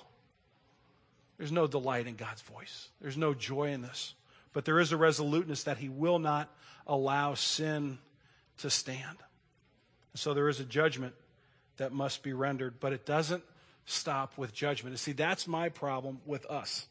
There's 1.38 1.51
no 1.51 1.67
delight 1.67 2.07
in 2.07 2.15
God's 2.15 2.41
voice. 2.41 2.89
There's 3.01 3.17
no 3.17 3.33
joy 3.33 3.71
in 3.71 3.81
this, 3.81 4.13
but 4.53 4.65
there 4.65 4.79
is 4.79 4.91
a 4.91 4.97
resoluteness 4.97 5.63
that 5.63 5.77
He 5.77 5.89
will 5.89 6.19
not 6.19 6.49
allow 6.88 7.33
sin 7.33 7.97
to 8.59 8.69
stand. 8.69 9.17
So 10.15 10.33
there 10.33 10.47
is 10.47 10.59
a 10.59 10.65
judgment 10.65 11.15
that 11.77 11.91
must 11.91 12.21
be 12.21 12.33
rendered, 12.33 12.79
but 12.79 12.93
it 12.93 13.05
doesn't 13.05 13.43
stop 13.86 14.38
with 14.38 14.53
judgment. 14.53 14.93
And 14.93 14.99
see, 14.99 15.12
that's 15.12 15.47
my 15.47 15.69
problem 15.69 16.21
with 16.25 16.45
us. 16.45 16.86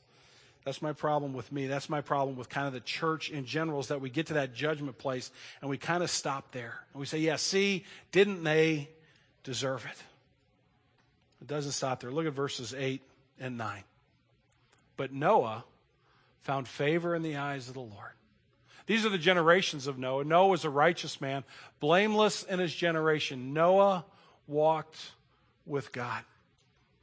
That's 0.65 0.83
my 0.83 0.93
problem 0.93 1.33
with 1.33 1.51
me. 1.51 1.67
That's 1.67 1.89
my 1.89 2.01
problem 2.01 2.37
with 2.37 2.49
kind 2.49 2.67
of 2.67 2.73
the 2.73 2.81
church 2.81 3.31
in 3.31 3.47
general 3.47 3.81
is 3.81 3.89
that 3.89 4.01
we 4.01 4.11
get 4.11 4.27
to 4.27 4.35
that 4.35 4.55
judgment 4.55 4.99
place 4.99 5.31
and 5.61 5.71
we 5.71 5.77
kind 5.77 6.03
of 6.03 6.11
stop 6.11 6.53
there. 6.53 6.79
And 6.93 7.01
we 7.01 7.07
say, 7.07 7.19
yeah, 7.19 7.37
see, 7.37 7.85
didn't 8.13 8.45
they 8.45 8.89
deserve 9.43 9.87
it? 9.91 10.03
It 11.43 11.49
doesn't 11.49 11.73
stop 11.73 11.99
there. 11.99 12.13
Look 12.13 12.27
at 12.27 12.35
verses 12.35 12.73
8 12.73 13.03
and 13.41 13.59
9. 13.59 13.83
But 14.97 15.13
Noah 15.13 15.65
found 16.43 16.69
favor 16.69 17.17
in 17.17 17.23
the 17.23 17.37
eyes 17.37 17.67
of 17.67 17.75
the 17.75 17.81
Lord. 17.81 18.13
These 18.87 19.05
are 19.05 19.09
the 19.09 19.19
generations 19.19 19.89
of 19.89 19.99
Noah. 19.99 20.23
Noah 20.23 20.47
was 20.47 20.65
a 20.65 20.71
righteous 20.71 21.21
man, 21.21 21.43
blameless 21.81 22.45
in 22.45 22.61
his 22.61 22.73
generation. 22.73 23.53
Noah 23.53 24.05
walked 24.47 25.11
with 25.67 25.91
God. 25.91 26.23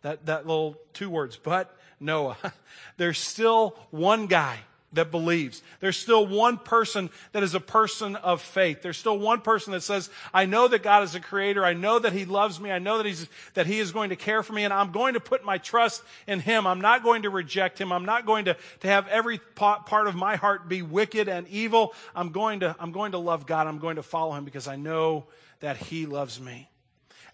That, 0.04 0.26
that 0.28 0.48
little 0.48 0.78
two 0.94 1.10
words, 1.10 1.36
but 1.36 1.78
Noah. 2.00 2.38
There's 2.98 3.20
still 3.20 3.76
one 3.92 4.28
guy 4.28 4.60
that 4.94 5.12
believes. 5.12 5.62
There's 5.80 5.98
still 5.98 6.26
one 6.26 6.58
person 6.58 7.10
that 7.32 7.44
is 7.44 7.54
a 7.54 7.60
person 7.60 8.16
of 8.16 8.42
faith. 8.42 8.82
There's 8.82 8.98
still 8.98 9.20
one 9.20 9.42
person 9.42 9.74
that 9.74 9.82
says, 9.82 10.10
I 10.34 10.46
know 10.46 10.68
that 10.68 10.82
God 10.82 11.04
is 11.04 11.14
a 11.14 11.20
creator. 11.20 11.64
I 11.64 11.74
know 11.74 12.00
that 12.00 12.14
he 12.14 12.26
loves 12.26 12.60
me. 12.60 12.72
I 12.72 12.80
know 12.80 12.98
that 12.98 13.06
he's, 13.06 13.28
that 13.54 13.68
he 13.68 13.80
is 13.80 13.92
going 13.92 14.10
to 14.10 14.16
care 14.16 14.42
for 14.42 14.54
me 14.54 14.64
and 14.64 14.74
I'm 14.74 14.92
going 14.92 15.14
to 15.14 15.20
put 15.20 15.46
my 15.46 15.60
trust 15.60 16.02
in 16.26 16.40
him. 16.40 16.66
I'm 16.66 16.82
not 16.82 17.04
going 17.04 17.24
to 17.24 17.30
reject 17.30 17.80
him. 17.80 17.92
I'm 17.92 18.06
not 18.06 18.26
going 18.26 18.46
to, 18.46 18.58
to 18.80 18.88
have 18.88 19.08
every 19.08 19.38
part 19.38 20.08
of 20.08 20.16
my 20.16 20.36
heart 20.36 20.68
be 20.68 20.82
wicked 20.82 21.30
and 21.30 21.48
evil. 21.48 21.94
I'm 22.16 22.32
going 22.32 22.62
to, 22.62 22.76
I'm 22.80 22.92
going 22.92 23.12
to 23.12 23.20
love 23.20 23.46
God. 23.46 23.68
I'm 23.68 23.80
going 23.80 23.98
to 23.98 24.04
follow 24.04 24.34
him 24.34 24.46
because 24.46 24.68
I 24.68 24.76
know 24.76 25.26
that 25.60 25.78
he 25.78 26.06
loves 26.06 26.40
me. 26.40 26.70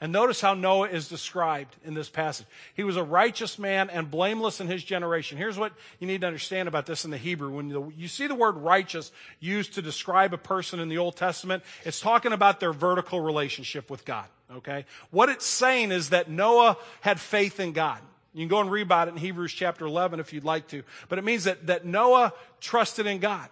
And 0.02 0.12
notice 0.12 0.42
how 0.42 0.54
Noah 0.54 0.90
is 0.90 1.08
described 1.08 1.76
in 1.84 1.94
this 1.94 2.10
passage. 2.10 2.48
He 2.76 2.84
was 2.84 2.98
a 2.98 3.04
righteous 3.04 3.58
man 3.58 3.90
and 3.90 4.12
blameless 4.12 4.60
in 4.60 4.68
his 4.68 4.84
generation. 4.84 5.38
Here's 5.38 5.58
what 5.58 5.74
you 6.00 6.08
need 6.08 6.22
to 6.22 6.28
understand 6.28 6.68
about 6.68 6.86
this 6.86 7.06
in 7.06 7.12
the 7.12 7.18
Hebrew. 7.18 7.50
When 7.50 7.94
you 7.98 8.08
see 8.08 8.28
the 8.28 8.36
word 8.36 8.58
righteous 8.58 9.12
used 9.40 9.74
to 9.76 9.82
describe 9.82 10.34
a 10.34 10.38
person 10.38 10.80
in 10.80 10.90
the 10.90 10.98
Old 10.98 11.16
Testament, 11.16 11.64
it's 11.84 12.00
talking 12.00 12.34
about 12.34 12.60
their 12.60 12.74
vertical 12.74 13.22
relationship 13.22 13.90
with 13.90 14.06
God. 14.06 14.26
Okay? 14.58 14.86
What 15.12 15.30
it's 15.30 15.46
saying 15.46 15.92
is 15.92 16.10
that 16.10 16.30
Noah 16.30 16.78
had 17.02 17.20
faith 17.20 17.60
in 17.60 17.72
God. 17.72 18.00
You 18.34 18.42
can 18.42 18.50
go 18.50 18.60
and 18.60 18.70
read 18.70 18.82
about 18.82 19.08
it 19.08 19.12
in 19.12 19.18
Hebrews 19.18 19.54
chapter 19.54 19.86
11 19.86 20.20
if 20.20 20.34
you'd 20.34 20.44
like 20.44 20.68
to. 20.68 20.84
But 21.08 21.20
it 21.20 21.24
means 21.24 21.46
that, 21.46 21.68
that 21.68 21.86
Noah 21.86 22.34
trusted 22.60 23.08
in 23.08 23.20
God. 23.20 23.48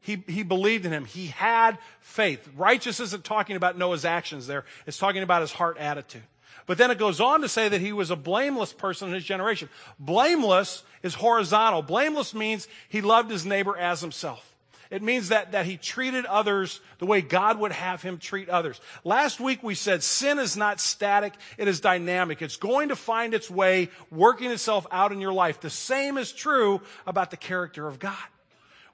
He, 0.00 0.22
he 0.28 0.42
believed 0.42 0.86
in 0.86 0.92
him. 0.92 1.04
He 1.04 1.26
had 1.26 1.78
faith. 2.00 2.48
Righteous 2.56 3.00
isn't 3.00 3.24
talking 3.24 3.56
about 3.56 3.76
Noah's 3.76 4.04
actions 4.04 4.46
there. 4.46 4.64
It's 4.86 4.98
talking 4.98 5.22
about 5.22 5.40
his 5.40 5.52
heart 5.52 5.78
attitude. 5.78 6.22
But 6.66 6.78
then 6.78 6.90
it 6.90 6.98
goes 6.98 7.20
on 7.20 7.42
to 7.42 7.48
say 7.48 7.68
that 7.68 7.80
he 7.80 7.92
was 7.92 8.10
a 8.10 8.16
blameless 8.16 8.72
person 8.72 9.08
in 9.08 9.14
his 9.14 9.24
generation. 9.24 9.68
Blameless 9.98 10.82
is 11.02 11.14
horizontal. 11.14 11.82
Blameless 11.82 12.34
means 12.34 12.66
he 12.88 13.00
loved 13.00 13.30
his 13.30 13.46
neighbor 13.46 13.76
as 13.76 14.00
himself. 14.00 14.52
It 14.90 15.02
means 15.02 15.30
that, 15.30 15.52
that 15.52 15.66
he 15.66 15.76
treated 15.76 16.24
others 16.26 16.80
the 16.98 17.06
way 17.06 17.20
God 17.20 17.58
would 17.58 17.72
have 17.72 18.02
him 18.02 18.18
treat 18.18 18.48
others. 18.48 18.80
Last 19.02 19.40
week 19.40 19.62
we 19.62 19.74
said 19.74 20.02
sin 20.02 20.38
is 20.38 20.56
not 20.56 20.80
static, 20.80 21.34
it 21.58 21.66
is 21.66 21.80
dynamic. 21.80 22.40
It's 22.40 22.56
going 22.56 22.90
to 22.90 22.96
find 22.96 23.34
its 23.34 23.50
way 23.50 23.90
working 24.10 24.50
itself 24.52 24.86
out 24.92 25.10
in 25.10 25.20
your 25.20 25.32
life. 25.32 25.60
The 25.60 25.70
same 25.70 26.18
is 26.18 26.30
true 26.30 26.80
about 27.04 27.32
the 27.32 27.36
character 27.36 27.88
of 27.88 27.98
God 27.98 28.14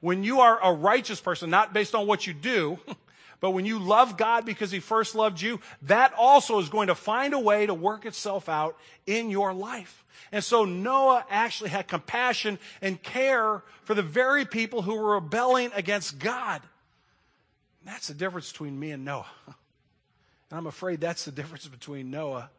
when 0.03 0.25
you 0.25 0.41
are 0.41 0.59
a 0.63 0.73
righteous 0.73 1.21
person, 1.21 1.49
not 1.49 1.73
based 1.73 1.95
on 1.95 2.09
what 2.09 2.27
you 2.27 2.35
do, 2.35 2.79
but 3.41 3.53
when 3.53 3.65
you 3.65 3.79
love 3.79 4.17
God 4.17 4.45
because 4.45 4.73
He 4.73 4.81
first 4.81 5.15
loved 5.15 5.41
you, 5.41 5.61
that 5.83 6.13
also 6.19 6.59
is 6.59 6.69
going 6.69 6.89
to 6.89 6.95
find 6.95 7.33
a 7.33 7.39
way 7.39 7.67
to 7.67 7.73
work 7.73 8.05
itself 8.05 8.49
out 8.49 8.77
in 9.07 9.31
your 9.31 9.55
life. 9.55 10.05
And 10.33 10.43
so 10.43 10.65
Noah 10.65 11.25
actually 11.31 11.71
had 11.71 11.87
compassion 11.87 12.59
and 12.81 13.01
care 13.01 13.63
for 13.85 13.95
the 13.95 14.03
very 14.03 14.45
people 14.45 14.83
who 14.83 14.97
were 14.97 15.15
rebelling 15.15 15.71
against 15.75 16.19
God. 16.19 16.63
And 17.81 17.95
that's 17.95 18.09
the 18.09 18.15
difference 18.15 18.51
between 18.51 18.79
me 18.79 18.91
and 18.91 19.05
Noah. 19.07 19.31
And 20.51 20.59
I'm 20.59 20.67
afraid 20.67 21.01
that's 21.01 21.25
the 21.25 21.33
difference 21.33 21.67
between 21.67 22.11
Noah 22.11 22.51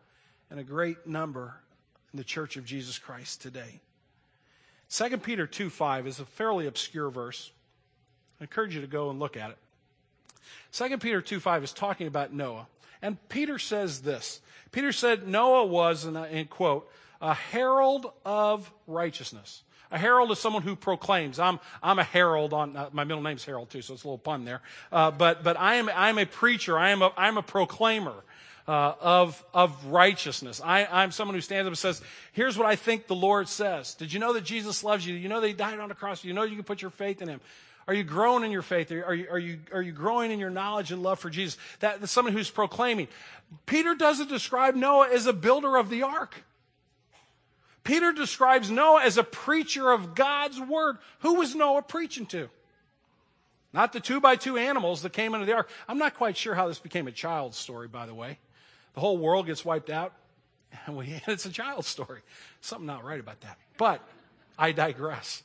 and 0.50 0.60
a 0.60 0.64
great 0.64 1.06
number 1.06 1.54
in 2.12 2.18
the 2.18 2.24
church 2.24 2.58
of 2.58 2.66
Jesus 2.66 2.98
Christ 2.98 3.44
today. 3.44 3.82
2 4.94 5.18
Peter 5.18 5.48
2 5.48 5.72
5 5.72 6.06
is 6.06 6.20
a 6.20 6.26
fairly 6.26 6.68
obscure 6.68 7.10
verse. 7.10 7.52
I 8.40 8.44
encourage 8.44 8.76
you 8.76 8.82
to 8.82 8.88
go 8.88 9.10
and 9.10 9.20
look 9.20 9.36
at 9.36 9.50
it. 9.50 9.58
2 10.72 10.98
Peter 11.00 11.20
2 11.20 11.40
5 11.40 11.64
is 11.64 11.74
talking 11.74 12.06
about 12.06 12.32
Noah. 12.32 12.68
And 13.02 13.18
Peter 13.28 13.58
says 13.58 14.02
this 14.02 14.40
Peter 14.72 14.92
said 14.92 15.28
Noah 15.28 15.66
was, 15.66 16.06
and 16.06 16.16
I 16.16 16.46
quote, 16.48 16.90
a 17.22 17.34
herald 17.34 18.12
of 18.24 18.72
righteousness. 18.86 19.64
A 19.90 19.98
herald 19.98 20.32
is 20.32 20.40
someone 20.40 20.64
who 20.64 20.76
proclaims. 20.76 21.40
I'm, 21.40 21.60
I'm 21.82 22.00
a 22.00 22.04
herald 22.04 22.54
on, 22.54 22.76
uh, 22.76 22.90
my 22.92 23.04
middle 23.04 23.22
name's 23.22 23.46
Harold 23.46 23.70
too, 23.70 23.82
so 23.82 23.94
it's 23.94 24.04
a 24.04 24.08
little 24.08 24.18
pun 24.18 24.44
there. 24.44 24.62
Uh, 24.92 25.12
but, 25.12 25.44
but 25.44 25.58
I 25.60 25.76
am, 25.76 25.90
I'm 25.96 26.18
a 26.18 26.26
preacher. 26.26 26.78
I 26.78 26.90
am 26.90 27.02
a, 27.04 27.12
I'm 27.16 27.38
a 27.38 27.44
proclaimer 27.44 28.24
uh, 28.68 28.94
of, 29.02 29.44
of 29.54 29.86
righteousness. 29.88 30.62
I, 30.64 30.86
I'm 30.86 31.12
someone 31.12 31.36
who 31.36 31.42
stands 31.42 31.66
up 31.66 31.72
and 31.72 31.78
says, 31.78 32.02
here's 32.32 32.58
what 32.58 32.68
I 32.68 32.76
think 32.76 33.08
the 33.08 33.16
Lord 33.16 33.48
says. 33.50 33.94
Did 33.96 34.14
you 34.14 34.20
know 34.20 34.34
that 34.34 34.44
Jesus 34.44 34.84
loves 34.84 35.06
you? 35.06 35.14
Did 35.14 35.24
You 35.24 35.30
know 35.30 35.42
that 35.42 35.48
he 35.48 35.54
died 35.54 35.80
on 35.80 35.90
the 35.90 35.96
cross? 35.96 36.24
You 36.24 36.34
know 36.34 36.44
you 36.44 36.56
can 36.56 36.64
put 36.64 36.82
your 36.82 36.92
faith 36.92 37.22
in 37.22 37.28
him. 37.28 37.42
Are 37.88 37.94
you 37.94 38.04
growing 38.04 38.46
in 38.46 38.52
your 38.52 38.62
faith? 38.62 38.92
Are 38.92 39.14
you, 39.14 39.28
are 39.30 39.40
you, 39.40 39.60
are 39.74 39.82
you 39.82 39.92
growing 39.92 40.32
in 40.32 40.40
your 40.40 40.50
knowledge 40.50 40.92
and 40.92 41.04
love 41.04 41.20
for 41.20 41.30
Jesus? 41.30 41.58
That, 41.82 42.00
that's 42.00 42.12
someone 42.12 42.34
who's 42.34 42.50
proclaiming. 42.50 43.10
Peter 43.66 43.94
doesn't 43.94 44.30
describe 44.30 44.76
Noah 44.76 45.10
as 45.10 45.26
a 45.28 45.34
builder 45.34 45.76
of 45.76 45.90
the 45.90 46.04
ark. 46.04 46.44
Peter 47.84 48.14
describes 48.14 48.72
Noah 48.72 49.04
as 49.04 49.18
a 49.18 49.24
preacher 49.24 49.92
of 49.92 50.16
God's 50.16 50.62
word. 50.62 50.98
Who 51.20 51.36
was 51.36 51.54
Noah 51.54 51.82
preaching 51.82 52.26
to? 52.28 52.50
Not 53.74 53.92
the 53.92 54.00
two 54.00 54.22
by 54.22 54.38
two 54.38 54.56
animals 54.56 55.02
that 55.02 55.12
came 55.12 55.34
into 55.34 55.46
the 55.46 55.54
ark. 55.54 55.70
I'm 55.90 55.98
not 55.98 56.14
quite 56.14 56.38
sure 56.38 56.56
how 56.56 56.70
this 56.70 56.80
became 56.80 57.08
a 57.08 57.12
child's 57.12 57.58
story, 57.58 57.90
by 57.90 58.06
the 58.06 58.14
way. 58.14 58.38
The 58.94 59.00
whole 59.00 59.18
world 59.18 59.46
gets 59.46 59.64
wiped 59.64 59.90
out. 59.90 60.14
And 60.88 60.98
we, 60.98 61.22
it's 61.28 61.46
a 61.46 61.52
child's 61.52 61.88
story. 61.88 62.22
Something 62.60 62.88
not 62.88 63.04
right 63.04 63.20
about 63.20 63.42
that. 63.42 63.60
But 63.78 64.02
I 64.58 64.72
digress. 64.72 65.44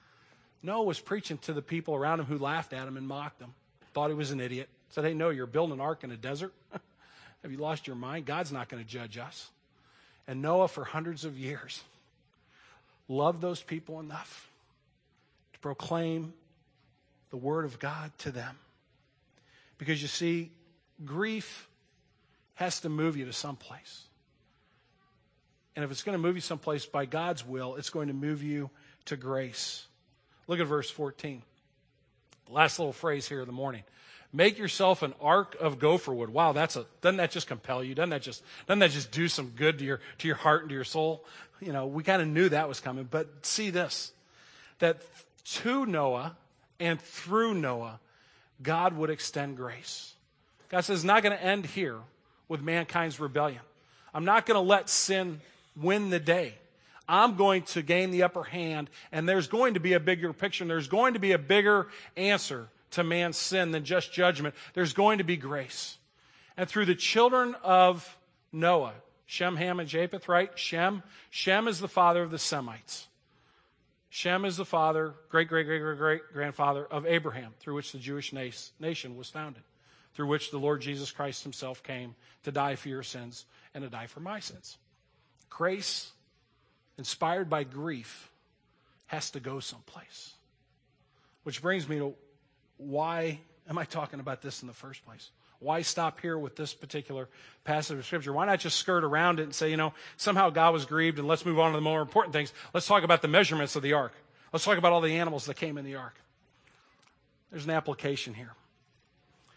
Noah 0.62 0.84
was 0.84 1.00
preaching 1.00 1.38
to 1.38 1.54
the 1.54 1.62
people 1.62 1.94
around 1.94 2.20
him 2.20 2.26
who 2.26 2.36
laughed 2.36 2.74
at 2.74 2.86
him 2.86 2.98
and 2.98 3.08
mocked 3.08 3.40
him, 3.40 3.54
thought 3.94 4.08
he 4.08 4.14
was 4.14 4.32
an 4.32 4.40
idiot. 4.40 4.68
Said, 4.90 5.04
hey, 5.04 5.14
no, 5.14 5.30
you're 5.30 5.46
building 5.46 5.74
an 5.74 5.80
ark 5.80 6.04
in 6.04 6.10
a 6.10 6.16
desert. 6.16 6.52
Have 7.42 7.52
you 7.52 7.56
lost 7.56 7.86
your 7.86 7.96
mind? 7.96 8.26
God's 8.26 8.52
not 8.52 8.68
going 8.68 8.82
to 8.82 8.88
judge 8.88 9.16
us. 9.16 9.48
And 10.28 10.42
Noah, 10.42 10.68
for 10.68 10.84
hundreds 10.84 11.24
of 11.24 11.38
years, 11.38 11.82
loved 13.08 13.40
those 13.40 13.62
people 13.62 14.00
enough 14.00 14.48
to 15.52 15.58
proclaim 15.60 16.32
the 17.30 17.36
word 17.36 17.64
of 17.64 17.78
God 17.78 18.10
to 18.18 18.30
them. 18.30 18.58
Because 19.78 20.02
you 20.02 20.08
see, 20.08 20.50
grief 21.04 21.68
has 22.56 22.80
to 22.80 22.88
move 22.88 23.16
you 23.16 23.24
to 23.26 23.32
someplace. 23.32 24.02
And 25.76 25.84
if 25.84 25.90
it's 25.90 26.02
going 26.02 26.14
to 26.14 26.22
move 26.22 26.34
you 26.34 26.40
someplace 26.40 26.86
by 26.86 27.04
God's 27.04 27.46
will, 27.46 27.76
it's 27.76 27.90
going 27.90 28.08
to 28.08 28.14
move 28.14 28.42
you 28.42 28.70
to 29.06 29.16
grace. 29.16 29.86
Look 30.46 30.58
at 30.58 30.66
verse 30.66 30.90
14. 30.90 31.42
Last 32.48 32.78
little 32.78 32.92
phrase 32.92 33.28
here 33.28 33.40
in 33.40 33.46
the 33.46 33.52
morning. 33.52 33.82
Make 34.32 34.58
yourself 34.58 35.02
an 35.02 35.14
ark 35.20 35.56
of 35.60 35.78
gopher 35.78 36.12
wood. 36.12 36.30
Wow, 36.30 36.52
that's 36.52 36.76
a 36.76 36.86
doesn't 37.00 37.18
that 37.18 37.30
just 37.30 37.46
compel 37.46 37.82
you? 37.82 37.94
Doesn't 37.94 38.10
that 38.10 38.22
just 38.22 38.42
doesn't 38.66 38.80
that 38.80 38.90
just 38.90 39.10
do 39.10 39.28
some 39.28 39.50
good 39.50 39.78
to 39.78 39.84
your 39.84 40.00
to 40.18 40.26
your 40.26 40.36
heart 40.36 40.62
and 40.62 40.68
to 40.70 40.74
your 40.74 40.84
soul? 40.84 41.24
You 41.60 41.72
know, 41.72 41.86
we 41.86 42.02
kind 42.02 42.20
of 42.20 42.28
knew 42.28 42.48
that 42.48 42.68
was 42.68 42.80
coming, 42.80 43.04
but 43.10 43.46
see 43.46 43.70
this 43.70 44.12
that 44.78 45.02
to 45.44 45.86
Noah 45.86 46.36
and 46.78 47.00
through 47.00 47.54
Noah, 47.54 48.00
God 48.62 48.96
would 48.96 49.10
extend 49.10 49.56
grace. 49.56 50.12
God 50.68 50.82
says, 50.82 50.98
it's 50.98 51.04
not 51.04 51.22
going 51.22 51.36
to 51.36 51.42
end 51.42 51.66
here 51.66 51.98
with 52.48 52.62
mankind's 52.62 53.20
rebellion. 53.20 53.60
I'm 54.14 54.24
not 54.24 54.46
going 54.46 54.56
to 54.56 54.66
let 54.66 54.88
sin 54.88 55.40
win 55.76 56.10
the 56.10 56.20
day. 56.20 56.54
I'm 57.08 57.36
going 57.36 57.62
to 57.62 57.82
gain 57.82 58.10
the 58.10 58.24
upper 58.24 58.42
hand, 58.42 58.90
and 59.12 59.28
there's 59.28 59.46
going 59.46 59.74
to 59.74 59.80
be 59.80 59.92
a 59.92 60.00
bigger 60.00 60.32
picture, 60.32 60.64
and 60.64 60.70
there's 60.70 60.88
going 60.88 61.14
to 61.14 61.20
be 61.20 61.32
a 61.32 61.38
bigger 61.38 61.88
answer 62.16 62.68
to 62.92 63.04
man's 63.04 63.36
sin 63.36 63.70
than 63.70 63.84
just 63.84 64.12
judgment. 64.12 64.54
There's 64.74 64.92
going 64.92 65.18
to 65.18 65.24
be 65.24 65.36
grace. 65.36 65.98
And 66.56 66.68
through 66.68 66.86
the 66.86 66.94
children 66.94 67.54
of 67.62 68.16
Noah, 68.52 68.94
Shem, 69.26 69.56
Ham, 69.56 69.80
and 69.80 69.88
Japheth, 69.88 70.28
right? 70.28 70.56
Shem. 70.58 71.02
Shem 71.30 71.68
is 71.68 71.80
the 71.80 71.88
father 71.88 72.22
of 72.22 72.30
the 72.30 72.38
Semites. 72.38 73.08
Shem 74.08 74.44
is 74.44 74.56
the 74.56 74.64
father, 74.64 75.14
great, 75.28 75.48
great, 75.48 75.64
great, 75.64 75.80
great, 75.80 75.98
great 75.98 76.22
grandfather 76.32 76.86
of 76.86 77.06
Abraham, 77.06 77.52
through 77.60 77.74
which 77.74 77.92
the 77.92 77.98
Jewish 77.98 78.32
nation 78.32 79.16
was 79.16 79.28
founded, 79.28 79.62
through 80.16 80.26
which 80.26 80.50
the 80.50 80.58
Lord 80.58 80.80
Jesus 80.80 81.12
Christ 81.12 81.42
himself 81.42 81.82
came 81.82 82.14
to 82.44 82.50
die 82.50 82.74
for 82.76 82.88
your 82.88 83.02
sins 83.02 83.44
and 83.74 83.84
to 83.84 83.90
die 83.90 84.06
for 84.06 84.20
my 84.20 84.40
sins. 84.40 84.78
Grace, 85.50 86.10
inspired 86.96 87.50
by 87.50 87.64
grief, 87.64 88.30
has 89.08 89.30
to 89.32 89.40
go 89.40 89.60
someplace. 89.60 90.32
Which 91.42 91.60
brings 91.60 91.86
me 91.86 91.98
to 91.98 92.14
why 92.78 93.40
am 93.68 93.76
I 93.76 93.84
talking 93.84 94.18
about 94.18 94.40
this 94.40 94.62
in 94.62 94.68
the 94.68 94.74
first 94.74 95.04
place? 95.04 95.28
Why 95.58 95.82
stop 95.82 96.18
here 96.20 96.38
with 96.38 96.56
this 96.56 96.72
particular 96.72 97.28
passage 97.64 97.98
of 97.98 98.06
scripture? 98.06 98.32
Why 98.32 98.46
not 98.46 98.58
just 98.58 98.78
skirt 98.78 99.04
around 99.04 99.38
it 99.38 99.42
and 99.42 99.54
say, 99.54 99.70
you 99.70 99.76
know, 99.76 99.92
somehow 100.16 100.48
God 100.48 100.72
was 100.72 100.86
grieved 100.86 101.18
and 101.18 101.28
let's 101.28 101.44
move 101.44 101.58
on 101.58 101.72
to 101.72 101.76
the 101.76 101.82
more 101.82 102.00
important 102.00 102.32
things. 102.32 102.54
Let's 102.72 102.86
talk 102.86 103.02
about 103.04 103.20
the 103.20 103.28
measurements 103.28 103.76
of 103.76 103.82
the 103.82 103.92
ark. 103.92 104.14
Let's 104.50 104.64
talk 104.64 104.78
about 104.78 104.92
all 104.92 105.02
the 105.02 105.18
animals 105.18 105.44
that 105.44 105.56
came 105.56 105.76
in 105.76 105.84
the 105.84 105.96
ark. 105.96 106.14
There's 107.50 107.64
an 107.64 107.70
application 107.70 108.32
here. 108.32 108.54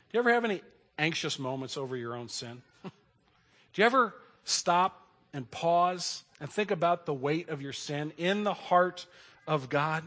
Do 0.09 0.17
you 0.17 0.19
ever 0.21 0.33
have 0.33 0.45
any 0.45 0.61
anxious 0.97 1.37
moments 1.37 1.77
over 1.77 1.95
your 1.95 2.15
own 2.15 2.29
sin? 2.29 2.61
Do 2.83 2.91
you 3.75 3.85
ever 3.85 4.15
stop 4.43 5.05
and 5.33 5.49
pause 5.49 6.23
and 6.39 6.49
think 6.49 6.71
about 6.71 7.05
the 7.05 7.13
weight 7.13 7.49
of 7.49 7.61
your 7.61 7.73
sin 7.73 8.11
in 8.17 8.43
the 8.43 8.53
heart 8.53 9.05
of 9.47 9.69
God? 9.69 10.03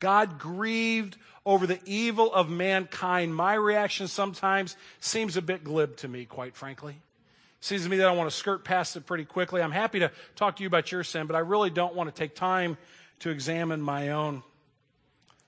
God 0.00 0.38
grieved 0.38 1.16
over 1.44 1.66
the 1.66 1.78
evil 1.84 2.32
of 2.32 2.48
mankind. 2.48 3.34
My 3.34 3.54
reaction 3.54 4.08
sometimes 4.08 4.76
seems 5.00 5.36
a 5.36 5.42
bit 5.42 5.62
glib 5.62 5.96
to 5.98 6.08
me, 6.08 6.24
quite 6.24 6.56
frankly. 6.56 6.92
It 6.92 7.64
seems 7.64 7.84
to 7.84 7.90
me 7.90 7.98
that 7.98 8.08
I 8.08 8.12
want 8.12 8.30
to 8.30 8.36
skirt 8.36 8.64
past 8.64 8.96
it 8.96 9.04
pretty 9.06 9.24
quickly. 9.26 9.62
I'm 9.62 9.72
happy 9.72 10.00
to 10.00 10.10
talk 10.36 10.56
to 10.56 10.62
you 10.62 10.66
about 10.66 10.90
your 10.90 11.04
sin, 11.04 11.26
but 11.26 11.36
I 11.36 11.40
really 11.40 11.70
don't 11.70 11.94
want 11.94 12.14
to 12.14 12.18
take 12.18 12.34
time 12.34 12.78
to 13.20 13.30
examine 13.30 13.82
my 13.82 14.10
own. 14.10 14.42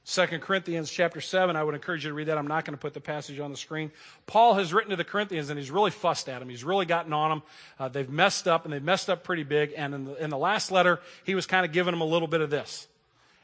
2 0.09 0.27
Corinthians 0.39 0.89
chapter 0.89 1.21
7, 1.21 1.57
I 1.57 1.65
would 1.65 1.75
encourage 1.75 2.05
you 2.05 2.11
to 2.11 2.15
read 2.15 2.29
that. 2.29 2.39
I'm 2.39 2.47
not 2.47 2.65
going 2.65 2.75
to 2.75 2.81
put 2.81 2.95
the 2.95 3.01
passage 3.01 3.41
on 3.41 3.51
the 3.51 3.57
screen. 3.57 3.91
Paul 4.27 4.55
has 4.55 4.73
written 4.73 4.91
to 4.91 4.97
the 4.97 5.05
Corinthians 5.05 5.51
and 5.51 5.59
he's 5.59 5.71
really 5.71 5.91
fussed 5.91 6.29
at 6.29 6.39
them. 6.39 6.49
He's 6.49 6.63
really 6.63 6.87
gotten 6.87 7.13
on 7.13 7.31
them. 7.31 7.43
Uh, 7.77 7.89
they've 7.89 8.09
messed 8.09 8.47
up 8.47 8.65
and 8.65 8.73
they've 8.73 8.83
messed 8.83 9.11
up 9.11 9.25
pretty 9.25 9.43
big. 9.43 9.73
And 9.77 9.95
in 9.95 10.05
the, 10.05 10.15
in 10.23 10.31
the 10.31 10.39
last 10.39 10.71
letter, 10.71 11.01
he 11.25 11.35
was 11.35 11.47
kind 11.47 11.67
of 11.67 11.73
giving 11.73 11.91
them 11.91 12.03
a 12.03 12.07
little 12.07 12.29
bit 12.29 12.41
of 12.41 12.51
this. 12.51 12.87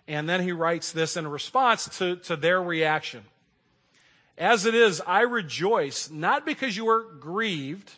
And 0.07 0.29
then 0.29 0.41
he 0.41 0.53
writes 0.53 0.93
this 0.93 1.17
in 1.17 1.27
response 1.27 1.99
to, 1.99 2.17
to 2.17 2.37
their 2.37 2.63
reaction. 2.63 3.25
As 4.39 4.65
it 4.65 4.75
is, 4.75 5.03
I 5.05 5.23
rejoice, 5.23 6.11
not 6.11 6.47
because 6.47 6.77
you 6.77 6.85
were 6.85 7.03
grieved, 7.19 7.91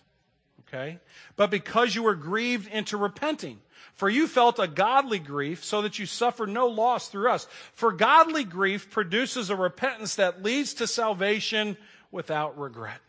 okay, 0.66 0.98
but 1.36 1.50
because 1.50 1.94
you 1.94 2.02
were 2.02 2.14
grieved 2.14 2.68
into 2.68 2.96
repenting. 2.96 3.60
For 3.92 4.08
you 4.08 4.26
felt 4.26 4.58
a 4.58 4.66
godly 4.66 5.18
grief 5.18 5.64
so 5.64 5.82
that 5.82 5.98
you 5.98 6.06
suffered 6.06 6.48
no 6.48 6.66
loss 6.66 7.08
through 7.08 7.30
us. 7.30 7.46
For 7.74 7.92
godly 7.92 8.44
grief 8.44 8.90
produces 8.90 9.50
a 9.50 9.56
repentance 9.56 10.16
that 10.16 10.42
leads 10.42 10.74
to 10.74 10.86
salvation 10.86 11.76
without 12.10 12.58
regret. 12.58 13.00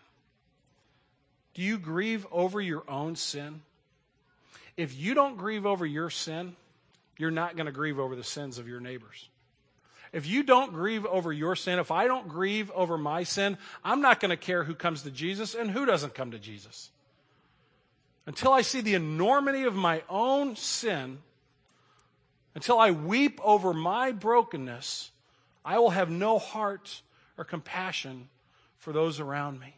Do 1.53 1.61
you 1.61 1.77
grieve 1.77 2.27
over 2.31 2.59
your 2.59 2.83
own 2.88 3.15
sin? 3.15 3.61
If 4.77 4.97
you 4.97 5.13
don't 5.13 5.38
grieve 5.38 5.65
over 5.65 5.85
your 5.85 6.09
sin, 6.09 6.55
you're 7.17 7.31
not 7.31 7.55
going 7.55 7.65
to 7.65 7.71
grieve 7.71 7.97
over 7.97 8.15
the 8.15 8.23
sins 8.23 8.57
of 8.57 8.67
your 8.67 8.81
neighbors. 8.81 9.29
If 10.11 10.27
you 10.27 10.43
don't 10.43 10.73
grieve 10.73 11.05
over 11.05 11.31
your 11.31 11.55
sin, 11.55 11.79
if 11.79 11.91
I 11.91 12.07
don't 12.07 12.27
grieve 12.27 12.71
over 12.71 12.97
my 12.97 13.23
sin, 13.23 13.57
I'm 13.83 14.01
not 14.01 14.19
going 14.19 14.29
to 14.29 14.38
care 14.38 14.63
who 14.63 14.75
comes 14.75 15.01
to 15.03 15.11
Jesus 15.11 15.55
and 15.55 15.71
who 15.71 15.85
doesn't 15.85 16.13
come 16.13 16.31
to 16.31 16.39
Jesus. 16.39 16.89
Until 18.25 18.51
I 18.53 18.61
see 18.61 18.81
the 18.81 18.95
enormity 18.95 19.63
of 19.63 19.75
my 19.75 20.01
own 20.09 20.55
sin, 20.55 21.19
until 22.55 22.79
I 22.79 22.91
weep 22.91 23.39
over 23.43 23.73
my 23.73 24.11
brokenness, 24.11 25.11
I 25.63 25.77
will 25.79 25.91
have 25.91 26.09
no 26.09 26.39
heart 26.39 27.01
or 27.38 27.43
compassion 27.43 28.29
for 28.77 28.93
those 28.93 29.19
around 29.19 29.59
me. 29.59 29.75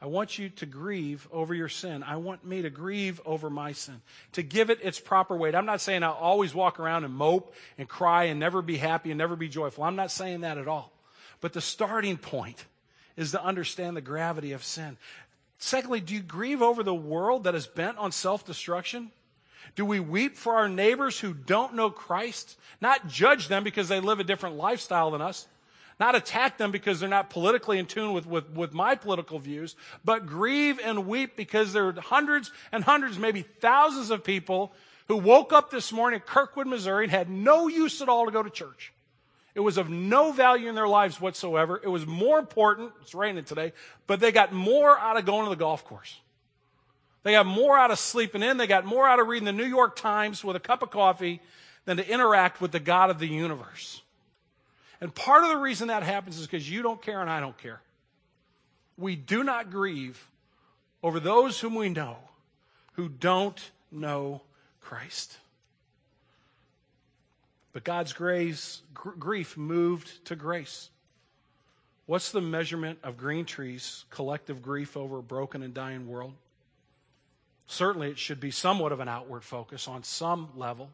I 0.00 0.06
want 0.06 0.36
you 0.36 0.48
to 0.48 0.66
grieve 0.66 1.28
over 1.30 1.54
your 1.54 1.68
sin. 1.68 2.02
I 2.02 2.16
want 2.16 2.44
me 2.44 2.62
to 2.62 2.70
grieve 2.70 3.20
over 3.24 3.48
my 3.48 3.70
sin, 3.70 4.00
to 4.32 4.42
give 4.42 4.68
it 4.68 4.80
its 4.82 4.98
proper 4.98 5.36
weight. 5.36 5.54
I'm 5.54 5.66
not 5.66 5.80
saying 5.80 6.02
I'll 6.02 6.12
always 6.12 6.54
walk 6.54 6.80
around 6.80 7.04
and 7.04 7.14
mope 7.14 7.54
and 7.78 7.88
cry 7.88 8.24
and 8.24 8.40
never 8.40 8.62
be 8.62 8.78
happy 8.78 9.12
and 9.12 9.18
never 9.18 9.36
be 9.36 9.48
joyful. 9.48 9.84
I'm 9.84 9.94
not 9.94 10.10
saying 10.10 10.40
that 10.40 10.58
at 10.58 10.66
all. 10.66 10.92
But 11.40 11.52
the 11.52 11.60
starting 11.60 12.16
point 12.16 12.66
is 13.16 13.30
to 13.30 13.44
understand 13.44 13.96
the 13.96 14.00
gravity 14.00 14.52
of 14.52 14.64
sin. 14.64 14.96
Secondly, 15.62 16.00
do 16.00 16.12
you 16.12 16.22
grieve 16.22 16.60
over 16.60 16.82
the 16.82 16.92
world 16.92 17.44
that 17.44 17.54
is 17.54 17.68
bent 17.68 17.96
on 17.96 18.10
self 18.10 18.44
destruction? 18.44 19.12
Do 19.76 19.84
we 19.84 20.00
weep 20.00 20.36
for 20.36 20.54
our 20.54 20.68
neighbors 20.68 21.20
who 21.20 21.32
don't 21.32 21.74
know 21.74 21.88
Christ? 21.88 22.58
Not 22.80 23.06
judge 23.06 23.46
them 23.46 23.62
because 23.62 23.88
they 23.88 24.00
live 24.00 24.18
a 24.18 24.24
different 24.24 24.56
lifestyle 24.56 25.12
than 25.12 25.22
us, 25.22 25.46
not 26.00 26.16
attack 26.16 26.58
them 26.58 26.72
because 26.72 26.98
they're 26.98 27.08
not 27.08 27.30
politically 27.30 27.78
in 27.78 27.86
tune 27.86 28.12
with, 28.12 28.26
with, 28.26 28.50
with 28.50 28.74
my 28.74 28.96
political 28.96 29.38
views, 29.38 29.76
but 30.04 30.26
grieve 30.26 30.80
and 30.82 31.06
weep 31.06 31.36
because 31.36 31.72
there 31.72 31.86
are 31.86 31.92
hundreds 31.92 32.50
and 32.72 32.82
hundreds, 32.82 33.16
maybe 33.16 33.42
thousands 33.42 34.10
of 34.10 34.24
people 34.24 34.72
who 35.06 35.16
woke 35.16 35.52
up 35.52 35.70
this 35.70 35.92
morning 35.92 36.18
in 36.18 36.26
Kirkwood, 36.26 36.66
Missouri 36.66 37.04
and 37.04 37.12
had 37.12 37.30
no 37.30 37.68
use 37.68 38.02
at 38.02 38.08
all 38.08 38.26
to 38.26 38.32
go 38.32 38.42
to 38.42 38.50
church. 38.50 38.91
It 39.54 39.60
was 39.60 39.76
of 39.76 39.90
no 39.90 40.32
value 40.32 40.68
in 40.68 40.74
their 40.74 40.88
lives 40.88 41.20
whatsoever. 41.20 41.80
It 41.82 41.88
was 41.88 42.06
more 42.06 42.38
important, 42.38 42.92
it's 43.02 43.14
raining 43.14 43.44
today, 43.44 43.72
but 44.06 44.20
they 44.20 44.32
got 44.32 44.52
more 44.52 44.98
out 44.98 45.18
of 45.18 45.26
going 45.26 45.44
to 45.44 45.50
the 45.50 45.56
golf 45.56 45.84
course. 45.84 46.18
They 47.22 47.32
got 47.32 47.46
more 47.46 47.78
out 47.78 47.90
of 47.90 47.98
sleeping 47.98 48.42
in. 48.42 48.56
They 48.56 48.66
got 48.66 48.84
more 48.84 49.06
out 49.06 49.20
of 49.20 49.28
reading 49.28 49.46
the 49.46 49.52
New 49.52 49.66
York 49.66 49.94
Times 49.94 50.42
with 50.42 50.56
a 50.56 50.60
cup 50.60 50.82
of 50.82 50.90
coffee 50.90 51.40
than 51.84 51.98
to 51.98 52.08
interact 52.08 52.60
with 52.60 52.72
the 52.72 52.80
God 52.80 53.10
of 53.10 53.18
the 53.18 53.28
universe. 53.28 54.02
And 55.00 55.14
part 55.14 55.44
of 55.44 55.50
the 55.50 55.56
reason 55.56 55.88
that 55.88 56.02
happens 56.02 56.38
is 56.38 56.46
because 56.46 56.68
you 56.68 56.82
don't 56.82 57.02
care 57.02 57.20
and 57.20 57.30
I 57.30 57.40
don't 57.40 57.58
care. 57.58 57.80
We 58.96 59.16
do 59.16 59.44
not 59.44 59.70
grieve 59.70 60.28
over 61.02 61.20
those 61.20 61.60
whom 61.60 61.74
we 61.74 61.88
know 61.88 62.16
who 62.94 63.08
don't 63.08 63.70
know 63.90 64.42
Christ. 64.80 65.38
But 67.72 67.84
God's 67.84 68.12
grace, 68.12 68.82
gr- 68.92 69.10
grief 69.10 69.56
moved 69.56 70.24
to 70.26 70.36
grace. 70.36 70.90
What's 72.06 72.32
the 72.32 72.40
measurement 72.40 72.98
of 73.02 73.16
Green 73.16 73.44
Tree's 73.44 74.04
collective 74.10 74.60
grief 74.60 74.96
over 74.96 75.18
a 75.18 75.22
broken 75.22 75.62
and 75.62 75.72
dying 75.72 76.08
world? 76.08 76.34
Certainly, 77.66 78.10
it 78.10 78.18
should 78.18 78.40
be 78.40 78.50
somewhat 78.50 78.92
of 78.92 79.00
an 79.00 79.08
outward 79.08 79.44
focus 79.44 79.88
on 79.88 80.02
some 80.02 80.50
level. 80.56 80.90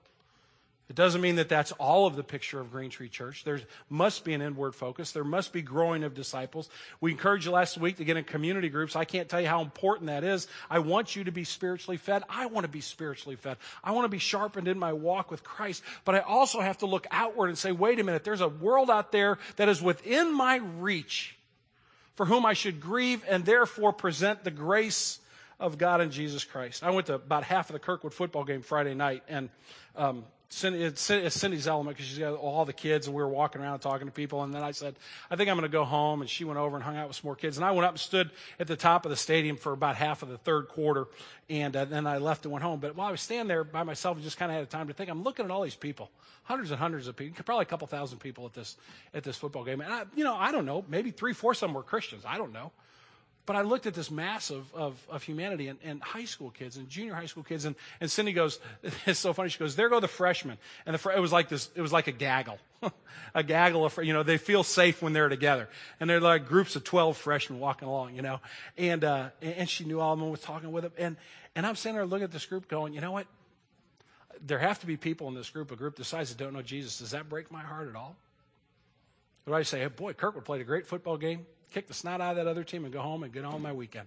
It 0.88 0.96
doesn't 0.96 1.20
mean 1.20 1.36
that 1.36 1.50
that's 1.50 1.72
all 1.72 2.06
of 2.06 2.16
the 2.16 2.24
picture 2.24 2.60
of 2.60 2.70
Green 2.70 2.88
Tree 2.88 3.10
Church. 3.10 3.44
There 3.44 3.60
must 3.90 4.24
be 4.24 4.32
an 4.32 4.40
inward 4.40 4.74
focus. 4.74 5.12
There 5.12 5.22
must 5.22 5.52
be 5.52 5.60
growing 5.60 6.02
of 6.02 6.14
disciples. 6.14 6.70
We 7.02 7.10
encouraged 7.10 7.44
you 7.44 7.52
last 7.52 7.76
week 7.76 7.98
to 7.98 8.04
get 8.04 8.16
in 8.16 8.24
community 8.24 8.70
groups. 8.70 8.96
I 8.96 9.04
can't 9.04 9.28
tell 9.28 9.40
you 9.40 9.48
how 9.48 9.60
important 9.60 10.06
that 10.06 10.24
is. 10.24 10.48
I 10.70 10.78
want 10.78 11.14
you 11.14 11.24
to 11.24 11.30
be 11.30 11.44
spiritually 11.44 11.98
fed. 11.98 12.22
I 12.30 12.46
want 12.46 12.64
to 12.64 12.70
be 12.70 12.80
spiritually 12.80 13.36
fed. 13.36 13.58
I 13.84 13.90
want 13.90 14.06
to 14.06 14.08
be 14.08 14.18
sharpened 14.18 14.66
in 14.66 14.78
my 14.78 14.94
walk 14.94 15.30
with 15.30 15.44
Christ. 15.44 15.82
But 16.06 16.14
I 16.14 16.20
also 16.20 16.60
have 16.60 16.78
to 16.78 16.86
look 16.86 17.06
outward 17.10 17.48
and 17.48 17.58
say, 17.58 17.70
wait 17.70 18.00
a 18.00 18.04
minute, 18.04 18.24
there's 18.24 18.40
a 18.40 18.48
world 18.48 18.88
out 18.88 19.12
there 19.12 19.38
that 19.56 19.68
is 19.68 19.82
within 19.82 20.32
my 20.32 20.56
reach 20.78 21.36
for 22.14 22.24
whom 22.24 22.46
I 22.46 22.54
should 22.54 22.80
grieve 22.80 23.22
and 23.28 23.44
therefore 23.44 23.92
present 23.92 24.42
the 24.42 24.50
grace 24.50 25.20
of 25.60 25.76
God 25.76 26.00
in 26.00 26.10
Jesus 26.10 26.44
Christ. 26.44 26.82
I 26.82 26.90
went 26.90 27.08
to 27.08 27.14
about 27.14 27.44
half 27.44 27.68
of 27.68 27.74
the 27.74 27.78
Kirkwood 27.78 28.14
football 28.14 28.44
game 28.44 28.62
Friday 28.62 28.94
night 28.94 29.22
and 29.28 29.50
um, 29.94 30.24
Cindy, 30.50 30.82
it's 30.82 31.02
Cindy's 31.02 31.68
element 31.68 31.94
because 31.94 32.08
she's 32.08 32.18
got 32.18 32.34
all 32.34 32.64
the 32.64 32.72
kids, 32.72 33.06
and 33.06 33.14
we 33.14 33.22
were 33.22 33.28
walking 33.28 33.60
around 33.60 33.80
talking 33.80 34.06
to 34.06 34.12
people. 34.12 34.42
And 34.42 34.54
then 34.54 34.62
I 34.62 34.70
said, 34.70 34.96
I 35.30 35.36
think 35.36 35.50
I'm 35.50 35.56
going 35.56 35.70
to 35.70 35.72
go 35.72 35.84
home. 35.84 36.22
And 36.22 36.30
she 36.30 36.44
went 36.44 36.58
over 36.58 36.74
and 36.74 36.82
hung 36.82 36.96
out 36.96 37.06
with 37.06 37.16
some 37.16 37.28
more 37.28 37.36
kids. 37.36 37.58
And 37.58 37.66
I 37.66 37.72
went 37.72 37.84
up 37.84 37.92
and 37.92 38.00
stood 38.00 38.30
at 38.58 38.66
the 38.66 38.76
top 38.76 39.04
of 39.04 39.10
the 39.10 39.16
stadium 39.16 39.56
for 39.56 39.72
about 39.72 39.96
half 39.96 40.22
of 40.22 40.30
the 40.30 40.38
third 40.38 40.68
quarter. 40.68 41.06
And 41.50 41.76
uh, 41.76 41.84
then 41.84 42.06
I 42.06 42.16
left 42.16 42.46
and 42.46 42.52
went 42.52 42.62
home. 42.62 42.80
But 42.80 42.96
while 42.96 43.08
I 43.08 43.10
was 43.10 43.20
standing 43.20 43.46
there 43.46 43.62
by 43.62 43.82
myself, 43.82 44.16
I 44.16 44.20
just 44.22 44.38
kind 44.38 44.50
of 44.50 44.56
had 44.56 44.70
time 44.70 44.88
to 44.88 44.94
think. 44.94 45.10
I'm 45.10 45.22
looking 45.22 45.44
at 45.44 45.50
all 45.50 45.62
these 45.62 45.74
people, 45.74 46.10
hundreds 46.44 46.70
and 46.70 46.80
hundreds 46.80 47.08
of 47.08 47.16
people, 47.16 47.44
probably 47.44 47.64
a 47.64 47.66
couple 47.66 47.86
thousand 47.86 48.18
people 48.18 48.46
at 48.46 48.54
this 48.54 48.76
at 49.12 49.24
this 49.24 49.36
football 49.36 49.64
game. 49.64 49.82
And 49.82 49.92
I, 49.92 50.04
you 50.16 50.24
know, 50.24 50.34
I 50.34 50.50
don't 50.50 50.64
know, 50.64 50.82
maybe 50.88 51.10
three, 51.10 51.34
four 51.34 51.52
of 51.52 51.60
them 51.60 51.74
were 51.74 51.82
Christians. 51.82 52.24
I 52.26 52.38
don't 52.38 52.54
know. 52.54 52.72
But 53.48 53.56
I 53.56 53.62
looked 53.62 53.86
at 53.86 53.94
this 53.94 54.10
mass 54.10 54.50
of, 54.50 54.74
of, 54.74 55.02
of 55.08 55.22
humanity 55.22 55.68
and, 55.68 55.78
and, 55.82 56.02
high 56.02 56.26
school 56.26 56.50
kids 56.50 56.76
and 56.76 56.86
junior 56.86 57.14
high 57.14 57.24
school 57.24 57.42
kids. 57.42 57.64
And, 57.64 57.76
and 57.98 58.10
Cindy 58.10 58.34
goes, 58.34 58.60
it's 59.06 59.20
so 59.20 59.32
funny. 59.32 59.48
She 59.48 59.58
goes, 59.58 59.74
there 59.74 59.88
go 59.88 60.00
the 60.00 60.06
freshmen. 60.06 60.58
And 60.84 60.92
the, 60.92 60.98
fr- 60.98 61.12
it 61.12 61.18
was 61.18 61.32
like 61.32 61.48
this, 61.48 61.70
it 61.74 61.80
was 61.80 61.90
like 61.90 62.08
a 62.08 62.12
gaggle, 62.12 62.58
a 63.34 63.42
gaggle 63.42 63.86
of, 63.86 63.98
you 64.04 64.12
know, 64.12 64.22
they 64.22 64.36
feel 64.36 64.62
safe 64.62 65.00
when 65.00 65.14
they're 65.14 65.30
together. 65.30 65.66
And 65.98 66.10
they're 66.10 66.20
like 66.20 66.46
groups 66.46 66.76
of 66.76 66.84
12 66.84 67.16
freshmen 67.16 67.58
walking 67.58 67.88
along, 67.88 68.16
you 68.16 68.20
know. 68.20 68.40
And, 68.76 69.02
uh, 69.02 69.30
and 69.40 69.66
she 69.66 69.86
knew 69.86 69.98
all 69.98 70.12
of 70.12 70.18
them 70.18 70.28
was 70.28 70.42
talking 70.42 70.70
with 70.70 70.82
them. 70.82 70.92
And, 70.98 71.16
and 71.56 71.64
I'm 71.64 71.74
sitting 71.74 71.96
there 71.96 72.04
looking 72.04 72.24
at 72.24 72.32
this 72.32 72.44
group 72.44 72.68
going, 72.68 72.92
you 72.92 73.00
know 73.00 73.12
what? 73.12 73.28
There 74.46 74.58
have 74.58 74.78
to 74.80 74.86
be 74.86 74.98
people 74.98 75.26
in 75.28 75.34
this 75.34 75.48
group, 75.48 75.72
a 75.72 75.76
group 75.76 75.96
the 75.96 76.04
size 76.04 76.28
that 76.28 76.36
don't 76.36 76.52
know 76.52 76.60
Jesus. 76.60 76.98
Does 76.98 77.12
that 77.12 77.30
break 77.30 77.50
my 77.50 77.62
heart 77.62 77.88
at 77.88 77.96
all? 77.96 78.14
Do 79.46 79.54
I 79.54 79.62
say, 79.62 79.80
hey, 79.80 79.86
boy, 79.86 80.12
Kirkwood 80.12 80.44
played 80.44 80.60
a 80.60 80.64
great 80.64 80.86
football 80.86 81.16
game 81.16 81.46
kick 81.72 81.88
the 81.88 81.94
snot 81.94 82.20
out 82.20 82.30
of 82.30 82.36
that 82.36 82.46
other 82.46 82.64
team 82.64 82.84
and 82.84 82.92
go 82.92 83.00
home 83.00 83.22
and 83.22 83.32
get 83.32 83.44
on 83.44 83.62
my 83.62 83.72
weekend? 83.72 84.06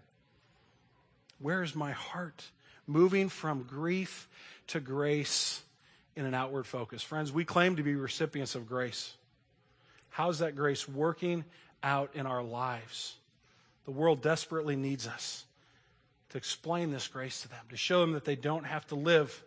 Where 1.40 1.64
is 1.64 1.76
my 1.76 1.92
heart? 1.92 2.44
Moving 2.88 3.30
from 3.30 3.64
grief 3.64 4.28
to 4.68 4.80
grace 4.80 5.62
in 6.16 6.26
an 6.26 6.34
outward 6.34 6.66
focus. 6.66 7.02
Friends, 7.02 7.32
we 7.32 7.46
claim 7.46 7.76
to 7.78 7.84
be 7.84 7.96
recipients 7.96 8.56
of 8.56 8.68
grace. 8.68 9.16
How's 10.10 10.40
that 10.40 10.56
grace 10.56 10.88
working 10.88 11.46
out 11.84 12.12
in 12.14 12.26
our 12.26 12.44
lives? 12.44 13.16
The 13.86 13.92
world 13.92 14.22
desperately 14.22 14.76
needs 14.76 15.08
us 15.08 15.46
to 16.30 16.38
explain 16.38 16.92
this 16.92 17.08
grace 17.08 17.42
to 17.42 17.50
them, 17.50 17.66
to 17.70 17.78
show 17.78 18.02
them 18.02 18.14
that 18.14 18.26
they 18.26 18.36
don't 18.36 18.66
have 18.66 18.86
to 18.88 18.96
live 18.96 19.44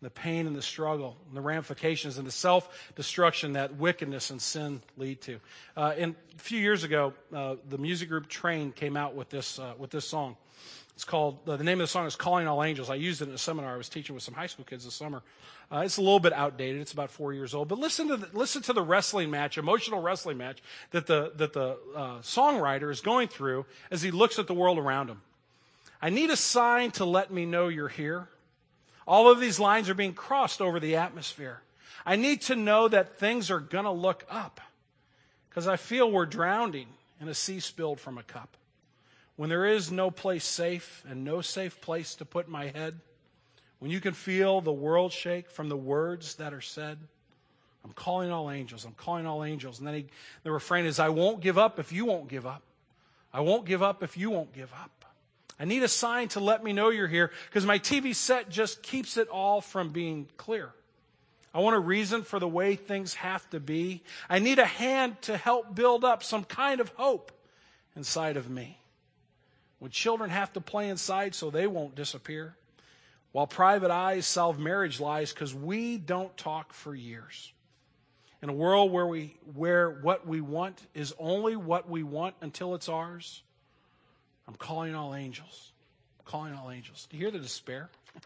the 0.00 0.10
pain 0.10 0.46
and 0.46 0.54
the 0.54 0.62
struggle 0.62 1.16
and 1.28 1.36
the 1.36 1.40
ramifications 1.40 2.18
and 2.18 2.26
the 2.26 2.32
self 2.32 2.92
destruction 2.94 3.54
that 3.54 3.76
wickedness 3.76 4.30
and 4.30 4.40
sin 4.40 4.80
lead 4.96 5.20
to. 5.22 5.40
Uh, 5.76 5.94
and 5.98 6.14
a 6.36 6.40
few 6.40 6.60
years 6.60 6.84
ago, 6.84 7.12
uh, 7.34 7.56
the 7.68 7.78
music 7.78 8.08
group 8.08 8.28
Train 8.28 8.72
came 8.72 8.96
out 8.96 9.14
with 9.14 9.28
this, 9.28 9.58
uh, 9.58 9.74
with 9.78 9.90
this 9.90 10.04
song. 10.04 10.36
It's 10.94 11.04
called, 11.04 11.48
uh, 11.48 11.56
the 11.56 11.62
name 11.62 11.80
of 11.80 11.84
the 11.84 11.90
song 11.92 12.06
is 12.06 12.16
Calling 12.16 12.48
All 12.48 12.62
Angels. 12.64 12.90
I 12.90 12.96
used 12.96 13.22
it 13.22 13.28
in 13.28 13.34
a 13.34 13.38
seminar 13.38 13.72
I 13.72 13.76
was 13.76 13.88
teaching 13.88 14.14
with 14.14 14.24
some 14.24 14.34
high 14.34 14.48
school 14.48 14.64
kids 14.64 14.84
this 14.84 14.94
summer. 14.94 15.22
Uh, 15.70 15.82
it's 15.84 15.96
a 15.96 16.00
little 16.00 16.18
bit 16.18 16.32
outdated. 16.32 16.80
It's 16.80 16.92
about 16.92 17.10
four 17.10 17.32
years 17.32 17.54
old. 17.54 17.68
But 17.68 17.78
listen 17.78 18.08
to 18.08 18.16
the, 18.16 18.28
listen 18.32 18.62
to 18.62 18.72
the 18.72 18.82
wrestling 18.82 19.30
match, 19.30 19.58
emotional 19.58 20.00
wrestling 20.00 20.38
match 20.38 20.58
that 20.90 21.06
the, 21.06 21.32
that 21.36 21.52
the 21.52 21.78
uh, 21.94 22.18
songwriter 22.20 22.90
is 22.90 23.00
going 23.00 23.28
through 23.28 23.64
as 23.90 24.02
he 24.02 24.10
looks 24.10 24.38
at 24.38 24.48
the 24.48 24.54
world 24.54 24.78
around 24.78 25.08
him. 25.08 25.20
I 26.00 26.10
need 26.10 26.30
a 26.30 26.36
sign 26.36 26.90
to 26.92 27.04
let 27.04 27.32
me 27.32 27.44
know 27.46 27.68
you're 27.68 27.88
here. 27.88 28.28
All 29.08 29.30
of 29.30 29.40
these 29.40 29.58
lines 29.58 29.88
are 29.88 29.94
being 29.94 30.12
crossed 30.12 30.60
over 30.60 30.78
the 30.78 30.96
atmosphere. 30.96 31.62
I 32.04 32.16
need 32.16 32.42
to 32.42 32.54
know 32.54 32.88
that 32.88 33.18
things 33.18 33.50
are 33.50 33.58
going 33.58 33.86
to 33.86 33.90
look 33.90 34.26
up 34.28 34.60
because 35.48 35.66
I 35.66 35.76
feel 35.76 36.10
we're 36.10 36.26
drowning 36.26 36.88
in 37.18 37.26
a 37.26 37.34
sea 37.34 37.58
spilled 37.58 38.00
from 38.00 38.18
a 38.18 38.22
cup. 38.22 38.54
When 39.36 39.48
there 39.48 39.64
is 39.64 39.90
no 39.90 40.10
place 40.10 40.44
safe 40.44 41.02
and 41.08 41.24
no 41.24 41.40
safe 41.40 41.80
place 41.80 42.14
to 42.16 42.26
put 42.26 42.50
my 42.50 42.66
head, 42.66 43.00
when 43.78 43.90
you 43.90 43.98
can 43.98 44.12
feel 44.12 44.60
the 44.60 44.72
world 44.72 45.10
shake 45.10 45.50
from 45.50 45.70
the 45.70 45.76
words 45.76 46.34
that 46.34 46.52
are 46.52 46.60
said, 46.60 46.98
I'm 47.84 47.92
calling 47.92 48.30
all 48.30 48.50
angels. 48.50 48.84
I'm 48.84 48.92
calling 48.92 49.26
all 49.26 49.42
angels. 49.42 49.78
And 49.78 49.88
then 49.88 49.94
he, 49.94 50.06
the 50.42 50.52
refrain 50.52 50.84
is, 50.84 50.98
I 50.98 51.08
won't 51.08 51.40
give 51.40 51.56
up 51.56 51.78
if 51.78 51.92
you 51.92 52.04
won't 52.04 52.28
give 52.28 52.44
up. 52.44 52.62
I 53.32 53.40
won't 53.40 53.64
give 53.64 53.82
up 53.82 54.02
if 54.02 54.18
you 54.18 54.28
won't 54.28 54.52
give 54.52 54.70
up. 54.74 54.97
I 55.60 55.64
need 55.64 55.82
a 55.82 55.88
sign 55.88 56.28
to 56.28 56.40
let 56.40 56.62
me 56.62 56.72
know 56.72 56.90
you're 56.90 57.08
here 57.08 57.32
because 57.46 57.66
my 57.66 57.78
TV 57.78 58.14
set 58.14 58.48
just 58.48 58.82
keeps 58.82 59.16
it 59.16 59.28
all 59.28 59.60
from 59.60 59.90
being 59.90 60.28
clear. 60.36 60.72
I 61.52 61.60
want 61.60 61.74
a 61.74 61.80
reason 61.80 62.22
for 62.22 62.38
the 62.38 62.48
way 62.48 62.76
things 62.76 63.14
have 63.14 63.48
to 63.50 63.58
be. 63.58 64.02
I 64.28 64.38
need 64.38 64.58
a 64.58 64.66
hand 64.66 65.20
to 65.22 65.36
help 65.36 65.74
build 65.74 66.04
up 66.04 66.22
some 66.22 66.44
kind 66.44 66.80
of 66.80 66.90
hope 66.90 67.32
inside 67.96 68.36
of 68.36 68.48
me. 68.48 68.78
When 69.80 69.90
children 69.90 70.30
have 70.30 70.52
to 70.52 70.60
play 70.60 70.88
inside 70.88 71.34
so 71.34 71.50
they 71.50 71.66
won't 71.66 71.94
disappear, 71.94 72.56
while 73.32 73.46
private 73.46 73.90
eyes 73.90 74.26
solve 74.26 74.58
marriage 74.58 75.00
lies 75.00 75.32
because 75.32 75.54
we 75.54 75.98
don't 75.98 76.36
talk 76.36 76.72
for 76.72 76.94
years. 76.94 77.52
In 78.42 78.48
a 78.48 78.52
world 78.52 78.92
where, 78.92 79.06
we, 79.06 79.36
where 79.54 79.90
what 79.90 80.26
we 80.26 80.40
want 80.40 80.80
is 80.94 81.12
only 81.18 81.56
what 81.56 81.88
we 81.88 82.02
want 82.02 82.36
until 82.40 82.74
it's 82.74 82.88
ours, 82.88 83.42
I'm 84.48 84.54
calling 84.54 84.94
all 84.94 85.14
angels. 85.14 85.72
I'm 86.18 86.24
calling 86.24 86.54
all 86.54 86.70
angels. 86.70 87.06
Do 87.10 87.16
you 87.16 87.24
hear 87.24 87.30
the 87.30 87.38
despair? 87.38 87.90
Do 88.14 88.20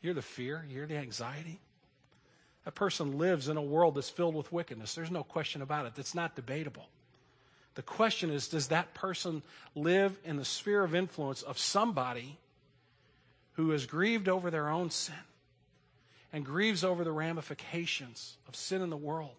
you 0.00 0.08
hear 0.08 0.14
the 0.14 0.22
fear? 0.22 0.64
Do 0.66 0.72
you 0.72 0.78
hear 0.80 0.86
the 0.86 0.96
anxiety? 0.96 1.60
That 2.64 2.74
person 2.74 3.18
lives 3.18 3.48
in 3.48 3.56
a 3.56 3.62
world 3.62 3.94
that's 3.94 4.10
filled 4.10 4.34
with 4.34 4.50
wickedness. 4.50 4.94
There's 4.94 5.10
no 5.10 5.22
question 5.22 5.62
about 5.62 5.86
it. 5.86 5.94
That's 5.94 6.14
not 6.14 6.34
debatable. 6.34 6.88
The 7.74 7.82
question 7.82 8.30
is 8.30 8.48
does 8.48 8.68
that 8.68 8.94
person 8.94 9.42
live 9.74 10.18
in 10.24 10.36
the 10.36 10.44
sphere 10.44 10.82
of 10.82 10.94
influence 10.94 11.42
of 11.42 11.58
somebody 11.58 12.38
who 13.52 13.70
is 13.72 13.86
grieved 13.86 14.28
over 14.28 14.50
their 14.50 14.68
own 14.68 14.90
sin 14.90 15.14
and 16.32 16.44
grieves 16.44 16.82
over 16.82 17.04
the 17.04 17.12
ramifications 17.12 18.38
of 18.48 18.56
sin 18.56 18.80
in 18.80 18.88
the 18.88 18.96
world 18.96 19.36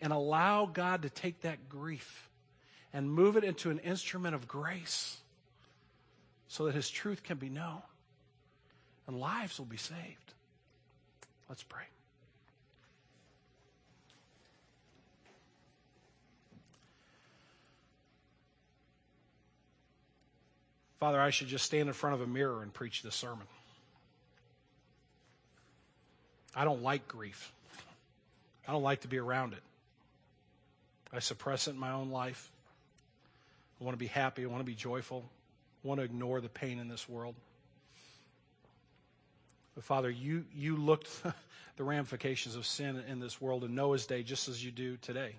and 0.00 0.12
allow 0.12 0.66
God 0.66 1.02
to 1.02 1.10
take 1.10 1.40
that 1.40 1.68
grief 1.68 2.28
and 2.92 3.10
move 3.10 3.36
it 3.36 3.44
into 3.44 3.70
an 3.70 3.78
instrument 3.78 4.34
of 4.34 4.46
grace 4.46 5.18
so 6.50 6.66
that 6.66 6.74
his 6.74 6.90
truth 6.90 7.22
can 7.22 7.36
be 7.36 7.48
known 7.48 7.80
and 9.06 9.16
lives 9.16 9.56
will 9.56 9.66
be 9.66 9.76
saved. 9.76 10.34
Let's 11.48 11.62
pray. 11.62 11.84
Father, 20.98 21.20
I 21.20 21.30
should 21.30 21.46
just 21.46 21.64
stand 21.64 21.88
in 21.88 21.92
front 21.92 22.16
of 22.16 22.20
a 22.20 22.26
mirror 22.26 22.62
and 22.62 22.74
preach 22.74 23.02
this 23.02 23.14
sermon. 23.14 23.46
I 26.56 26.64
don't 26.64 26.82
like 26.82 27.06
grief. 27.06 27.52
I 28.66 28.72
don't 28.72 28.82
like 28.82 29.02
to 29.02 29.08
be 29.08 29.18
around 29.18 29.52
it. 29.52 29.62
I 31.12 31.20
suppress 31.20 31.68
it 31.68 31.70
in 31.70 31.78
my 31.78 31.92
own 31.92 32.10
life. 32.10 32.50
I 33.80 33.84
want 33.84 33.94
to 33.94 34.00
be 34.00 34.08
happy. 34.08 34.42
I 34.42 34.48
want 34.48 34.60
to 34.60 34.66
be 34.66 34.74
joyful 34.74 35.24
want 35.82 36.00
to 36.00 36.04
ignore 36.04 36.40
the 36.40 36.48
pain 36.48 36.78
in 36.78 36.88
this 36.88 37.08
world. 37.08 37.34
But 39.74 39.84
Father, 39.84 40.10
you, 40.10 40.44
you 40.54 40.76
looked 40.76 41.10
the 41.76 41.84
ramifications 41.84 42.56
of 42.56 42.66
sin 42.66 43.02
in 43.08 43.20
this 43.20 43.40
world 43.40 43.64
in 43.64 43.74
Noah's 43.74 44.06
day 44.06 44.22
just 44.22 44.48
as 44.48 44.64
you 44.64 44.70
do 44.70 44.96
today. 44.98 45.36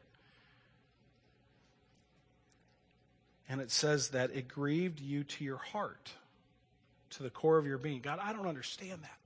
And 3.50 3.60
it 3.60 3.70
says 3.70 4.10
that 4.10 4.32
it 4.34 4.48
grieved 4.48 5.00
you 5.02 5.24
to 5.26 5.44
your 5.44 5.58
heart, 5.58 6.12
to 7.12 7.24
the 7.24 7.30
core 7.30 7.58
of 7.58 7.68
your 7.68 7.78
being. 7.78 8.00
God, 8.00 8.20
I 8.22 8.32
don't 8.32 8.48
understand 8.48 9.02
that. 9.04 9.18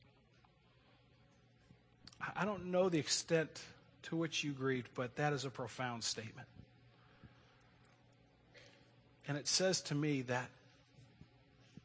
I 2.36 2.44
don't 2.44 2.66
know 2.72 2.90
the 2.90 2.98
extent 2.98 3.62
to 4.04 4.16
which 4.16 4.44
you 4.44 4.52
grieved, 4.52 4.90
but 4.96 5.16
that 5.18 5.32
is 5.34 5.46
a 5.46 5.50
profound 5.50 6.04
statement. 6.04 6.48
And 9.28 9.38
it 9.38 9.48
says 9.48 9.82
to 9.82 9.96
me 9.96 10.24
that 10.24 10.50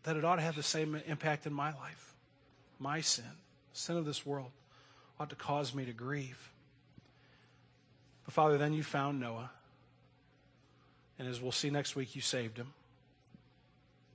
that 0.03 0.17
it 0.17 0.25
ought 0.25 0.37
to 0.37 0.43
have 0.43 0.57
the 0.57 0.63
same 0.63 1.01
impact 1.07 1.47
in 1.47 1.53
my 1.53 1.73
life. 1.75 2.15
My 2.79 3.01
sin, 3.01 3.25
sin 3.73 3.97
of 3.97 4.05
this 4.05 4.25
world, 4.25 4.51
ought 5.19 5.31
to 5.31 5.37
cause 5.37 5.75
me 5.75 5.85
to 5.85 5.93
grieve. 5.93 6.51
But 8.25 8.35
Father, 8.35 8.59
then 8.59 8.73
you 8.73 8.83
found 8.83 9.21
Noah. 9.21 9.51
And 11.19 11.29
as 11.29 11.41
we'll 11.41 11.53
see 11.53 11.69
next 11.69 11.97
week, 11.97 12.17
you 12.17 12.23
saved 12.23 12.57
him. 12.57 12.73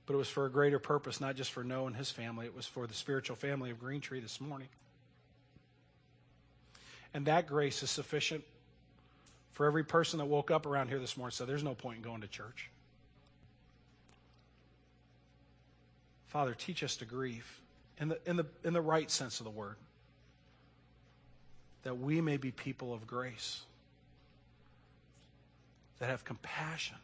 But 0.06 0.14
it 0.14 0.16
was 0.16 0.28
for 0.28 0.46
a 0.46 0.50
greater 0.50 0.78
purpose, 0.78 1.20
not 1.20 1.36
just 1.36 1.52
for 1.52 1.62
Noah 1.62 1.86
and 1.86 1.96
his 1.96 2.10
family, 2.10 2.46
it 2.46 2.54
was 2.54 2.66
for 2.66 2.86
the 2.86 2.94
spiritual 2.94 3.36
family 3.36 3.70
of 3.70 3.78
Green 3.78 4.00
Tree 4.00 4.20
this 4.20 4.40
morning. 4.40 4.68
And 7.14 7.26
that 7.26 7.46
grace 7.46 7.82
is 7.82 7.90
sufficient 7.90 8.44
for 9.52 9.66
every 9.66 9.84
person 9.84 10.18
that 10.18 10.26
woke 10.26 10.50
up 10.50 10.66
around 10.66 10.88
here 10.88 10.98
this 10.98 11.16
morning 11.16 11.32
said, 11.32 11.46
There's 11.46 11.64
no 11.64 11.74
point 11.74 11.96
in 11.96 12.02
going 12.02 12.20
to 12.20 12.28
church. 12.28 12.68
Father, 16.36 16.52
teach 16.52 16.82
us 16.84 16.96
to 16.96 17.06
grieve 17.06 17.62
in 17.98 18.08
the, 18.08 18.18
in 18.26 18.36
the, 18.36 18.44
in 18.62 18.74
the 18.74 18.80
right 18.82 19.10
sense 19.10 19.40
of 19.40 19.44
the 19.44 19.50
word, 19.50 19.76
that 21.82 21.96
we 21.98 22.20
may 22.20 22.36
be 22.36 22.50
people 22.50 22.92
of 22.92 23.06
grace, 23.06 23.62
that 25.98 26.10
have 26.10 26.26
compassion 26.26 26.98